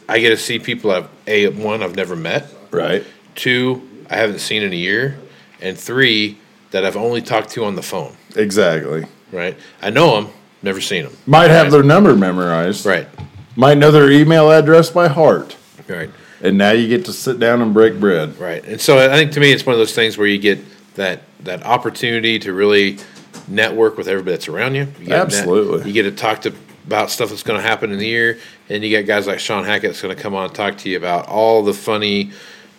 I 0.08 0.18
get 0.18 0.30
to 0.30 0.36
see 0.36 0.58
people 0.58 0.90
I've 0.90 1.08
a 1.26 1.48
one 1.48 1.82
I've 1.82 1.96
never 1.96 2.16
met, 2.16 2.46
right? 2.70 3.04
two 3.34 3.82
I 4.08 4.16
haven't 4.16 4.38
seen 4.38 4.62
in 4.62 4.72
a 4.72 4.76
year, 4.76 5.18
and 5.60 5.76
three 5.78 6.38
that 6.70 6.84
I've 6.84 6.96
only 6.96 7.20
talked 7.22 7.50
to 7.50 7.64
on 7.64 7.74
the 7.74 7.82
phone. 7.82 8.16
Exactly. 8.36 9.04
Right? 9.32 9.56
I 9.82 9.90
know 9.90 10.14
them, 10.20 10.32
never 10.62 10.80
seen 10.80 11.04
them. 11.04 11.16
Might 11.26 11.50
have 11.50 11.70
their 11.72 11.82
number 11.82 12.14
memorized. 12.16 12.86
Right, 12.86 13.08
Might 13.56 13.78
know 13.78 13.90
their 13.90 14.10
email 14.10 14.50
address 14.50 14.90
by 14.90 15.08
heart. 15.08 15.56
right, 15.88 16.10
And 16.40 16.56
now 16.56 16.70
you 16.70 16.86
get 16.88 17.04
to 17.06 17.12
sit 17.12 17.38
down 17.40 17.62
and 17.62 17.74
break 17.74 17.98
bread. 17.98 18.38
right. 18.38 18.64
And 18.64 18.80
so 18.80 18.98
I 18.98 19.14
think 19.16 19.32
to 19.32 19.40
me, 19.40 19.52
it's 19.52 19.66
one 19.66 19.72
of 19.74 19.78
those 19.78 19.94
things 19.94 20.16
where 20.16 20.26
you 20.28 20.38
get 20.38 20.58
that 20.94 21.22
that 21.40 21.64
opportunity 21.64 22.38
to 22.40 22.52
really 22.52 22.98
network 23.48 23.96
with 23.96 24.08
everybody 24.08 24.32
that's 24.32 24.48
around 24.48 24.74
you. 24.74 24.88
you 25.00 25.12
Absolutely. 25.14 25.78
net- 25.78 25.86
you 25.86 25.92
get 25.92 26.02
to 26.04 26.10
talk 26.12 26.42
to 26.42 26.54
about 26.86 27.10
stuff 27.10 27.30
that's 27.30 27.42
going 27.42 27.60
to 27.60 27.66
happen 27.66 27.90
in 27.90 27.98
the 27.98 28.06
year, 28.06 28.38
and 28.68 28.84
you 28.84 28.96
got 28.96 29.06
guys 29.06 29.26
like 29.26 29.40
Sean 29.40 29.64
Hackett 29.64 29.90
that's 29.90 30.02
going 30.02 30.14
to 30.16 30.22
come 30.22 30.34
on 30.34 30.44
and 30.44 30.54
talk 30.54 30.78
to 30.78 30.88
you 30.88 30.96
about 30.96 31.26
all 31.26 31.64
the 31.64 31.74
funny 31.74 32.30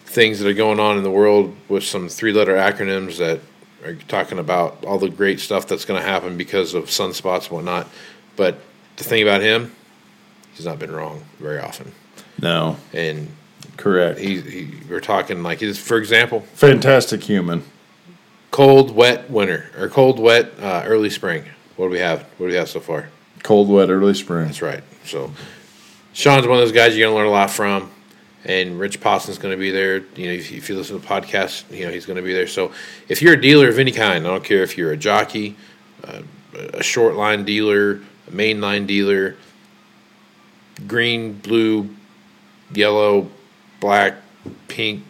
things 0.06 0.40
that 0.40 0.48
are 0.48 0.54
going 0.54 0.80
on 0.80 0.98
in 0.98 1.04
the 1.04 1.12
world 1.12 1.54
with 1.68 1.84
some 1.84 2.08
three-letter 2.08 2.56
acronyms 2.56 3.18
that 3.18 3.42
are 3.86 3.96
talking 4.08 4.40
about 4.40 4.84
all 4.86 4.98
the 4.98 5.10
great 5.10 5.40
stuff 5.42 5.68
that's 5.68 5.84
going 5.84 6.02
to 6.02 6.08
happen 6.08 6.38
because 6.38 6.74
of 6.74 6.86
sunspots 6.86 7.44
and 7.44 7.52
whatnot. 7.52 7.88
But 8.38 8.60
the 8.96 9.04
thing 9.04 9.22
about 9.24 9.42
him, 9.42 9.76
he's 10.54 10.66
not 10.66 10.80
been 10.80 10.92
wrong 10.92 11.24
very 11.40 11.60
often, 11.60 11.92
No, 12.42 12.78
and 12.94 13.28
correct. 13.76 14.20
he, 14.20 14.40
he 14.40 14.70
we're 14.90 15.02
talking 15.02 15.44
like 15.44 15.60
his, 15.60 15.78
for 15.78 15.98
example, 15.98 16.42
Fantastic 16.54 17.24
human. 17.24 17.64
Cold, 18.52 18.96
wet 18.96 19.30
winter 19.30 19.70
or 19.78 19.90
cold, 19.90 20.20
wet 20.20 20.52
uh, 20.60 20.84
early 20.86 21.10
spring. 21.10 21.46
What 21.76 21.88
do 21.88 21.92
we 21.92 22.00
have? 22.00 22.24
What 22.38 22.48
do 22.48 22.52
we 22.52 22.56
have 22.56 22.70
so 22.70 22.80
far? 22.80 23.10
Cold, 23.44 23.70
wet, 23.70 23.90
early 23.90 24.14
spring. 24.14 24.46
That's 24.46 24.62
right. 24.62 24.84
So 25.06 25.32
Sean's 26.14 26.48
one 26.48 26.58
of 26.58 26.64
those 26.64 26.72
guys 26.72 26.98
you're 26.98 27.06
going 27.06 27.14
to 27.14 27.18
learn 27.18 27.28
a 27.28 27.32
lot 27.32 27.52
from, 27.52 27.92
and 28.44 28.80
Rich 28.80 29.00
Poston's 29.02 29.38
going 29.38 29.54
to 29.54 29.60
be 29.60 29.72
there. 29.72 29.98
You 30.16 30.28
know, 30.28 30.34
if, 30.34 30.52
if 30.52 30.70
you 30.70 30.76
listen 30.76 31.00
to 31.00 31.02
the 31.02 31.08
podcast, 31.08 31.72
you 31.72 31.86
know 31.86 31.92
he's 31.92 32.06
going 32.06 32.18
to 32.18 32.24
be 32.24 32.34
there. 32.34 32.48
So 32.48 32.72
if 33.08 33.22
you're 33.22 33.34
a 33.34 33.42
dealer 33.42 33.70
of 33.70 33.80
any 33.80 33.92
kind, 33.92 34.26
I 34.26 34.30
don't 34.30 34.44
care 34.44 34.64
if 34.64 34.78
you're 34.78 34.92
a 34.92 34.98
jockey, 34.98 35.56
uh, 36.04 36.22
a 36.74 36.84
short 36.84 37.16
line 37.16 37.46
dealer, 37.46 38.02
a 38.28 38.32
main 38.32 38.60
line 38.60 38.88
dealer, 38.88 39.36
green, 40.88 41.34
blue, 41.34 41.96
yellow, 42.74 43.30
black, 43.80 44.16
pink, 44.68 45.04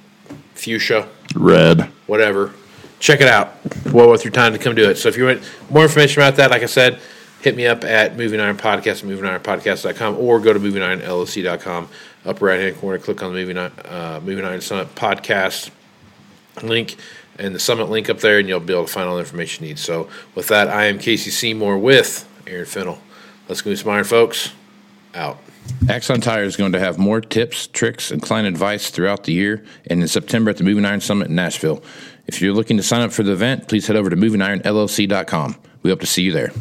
fuchsia 0.54 1.08
Red. 1.36 1.90
whatever. 2.08 2.54
Check 3.00 3.22
it 3.22 3.28
out. 3.28 3.54
Well 3.92 4.08
worth 4.08 4.24
your 4.24 4.34
time 4.34 4.54
to 4.54 4.60
come 4.60 4.76
do 4.76 4.90
it. 4.90 4.96
So 4.96 5.10
if 5.10 5.18
you 5.18 5.26
want 5.26 5.50
more 5.70 5.84
information 5.84 6.22
about 6.22 6.36
that, 6.38 6.52
like 6.52 6.64
I 6.64 6.68
said, 6.68 7.00
hit 7.42 7.56
me 7.56 7.68
up 7.68 7.84
at 7.84 8.18
Moving 8.18 8.40
Iron 8.40 8.58
Podcast, 8.58 9.04
movingironpodcast.com, 9.04 10.18
or 10.18 10.40
go 10.40 10.54
to 10.54 10.60
movingironllc.com. 10.60 11.90
Upper 12.26 12.46
right 12.46 12.60
hand 12.60 12.78
corner, 12.78 12.98
click 12.98 13.22
on 13.24 13.34
the 13.34 13.40
Moving 13.40 13.58
uh, 13.58 14.20
Moving 14.24 14.44
Iron 14.44 14.62
Summit 14.62 14.94
podcast 14.96 15.70
link 16.64 16.98
and 17.40 17.54
the 17.54 17.60
summit 17.60 17.90
link 17.90 18.10
up 18.10 18.20
there, 18.20 18.40
and 18.40 18.50
you'll 18.50 18.60
be 18.60 18.74
able 18.74 18.86
to 18.86 18.92
find 18.92 19.08
all 19.08 19.16
the 19.16 19.22
information 19.22 19.64
you 19.64 19.70
need. 19.70 19.80
So 19.80 20.10
with 20.36 20.48
that, 20.48 20.68
I 20.68 20.86
am 20.86 20.98
Casey 20.98 21.30
Seymour 21.30 21.78
with 21.78 22.28
Aaron 22.48 22.66
Fintel. 22.66 23.00
Let's 23.48 23.62
go 23.62 23.74
some 23.76 23.92
iron, 23.92 24.04
folks. 24.04 24.52
Out. 25.14 25.40
Axon 25.90 26.22
Tire 26.22 26.44
is 26.44 26.56
going 26.56 26.72
to 26.74 26.80
have 26.80 26.98
more 26.98 27.22
tips, 27.22 27.68
tricks, 27.68 28.12
and 28.12 28.22
client 28.22 28.48
advice 28.48 28.90
throughout 28.90 29.24
the 29.24 29.34
year 29.34 29.66
and 29.90 30.02
in 30.02 30.08
September 30.08 30.50
at 30.50 30.58
the 30.58 30.64
Moving 30.64 30.86
Iron 30.86 31.02
Summit 31.02 31.28
in 31.28 31.36
Nashville. 31.36 31.84
If 32.28 32.42
you're 32.42 32.54
looking 32.54 32.78
to 32.78 32.84
sign 32.84 33.02
up 33.02 33.12
for 33.12 33.24
the 33.24 33.32
event, 33.32 33.68
please 33.68 33.88
head 33.88 33.96
over 33.96 34.10
to 34.10 34.16
movingironllc.com. 34.16 35.56
We 35.84 35.90
hope 35.90 36.02
to 36.02 36.08
see 36.08 36.24
you 36.24 36.34
there. 36.34 36.52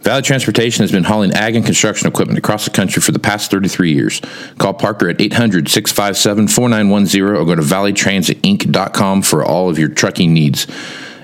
Valley 0.00 0.22
Transportation 0.22 0.82
has 0.82 0.90
been 0.90 1.04
hauling 1.04 1.32
ag 1.32 1.56
and 1.56 1.64
construction 1.64 2.08
equipment 2.08 2.38
across 2.38 2.64
the 2.64 2.70
country 2.70 3.02
for 3.02 3.12
the 3.12 3.18
past 3.18 3.50
33 3.50 3.92
years. 3.92 4.20
Call 4.56 4.72
Parker 4.72 5.10
at 5.10 5.20
800 5.20 5.68
657 5.68 6.48
4910 6.48 7.36
or 7.36 7.44
go 7.44 7.54
to 7.54 7.62
valleytransinc.com 7.62 9.22
for 9.22 9.44
all 9.44 9.68
of 9.68 9.78
your 9.78 9.90
trucking 9.90 10.32
needs. 10.32 10.66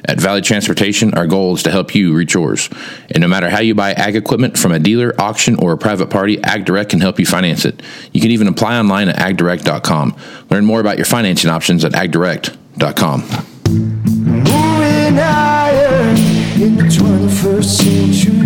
At 0.09 0.21
Valley 0.21 0.43
Transportation, 0.43 1.15
our 1.15 1.27
goal 1.27 1.55
is 1.55 1.65
to 1.65 1.71
help 1.71 1.95
you 1.95 2.15
reach 2.15 2.35
yours. 2.35 2.69
And 3.11 3.23
no 3.23 3.29
matter 3.29 3.49
how 3.49 3.61
you 3.61 3.75
buy 3.75 3.93
ag 3.93 4.15
equipment 4.15 4.57
from 4.57 4.73
a 4.73 4.79
dealer, 4.79 5.13
auction, 5.19 5.57
or 5.57 5.73
a 5.73 5.79
private 5.79 6.11
party, 6.11 6.37
AgDirect 6.37 6.91
can 6.91 7.01
help 7.01 7.19
you 7.19 7.27
finance 7.27 7.65
it. 7.65 7.83
You 8.13 8.21
can 8.21 8.31
even 8.31 8.47
apply 8.47 8.79
online 8.79 9.09
at 9.09 9.17
agdirect.com. 9.17 10.17
Learn 10.51 10.65
more 10.65 10.81
about 10.81 10.99
your 10.99 11.07
financing 11.07 11.51
options 11.51 11.85
at 11.85 11.93
agdirect.com. 11.93 13.56
in 16.67 16.77
the 16.77 16.83
21st 16.83 17.65
century. 17.65 18.46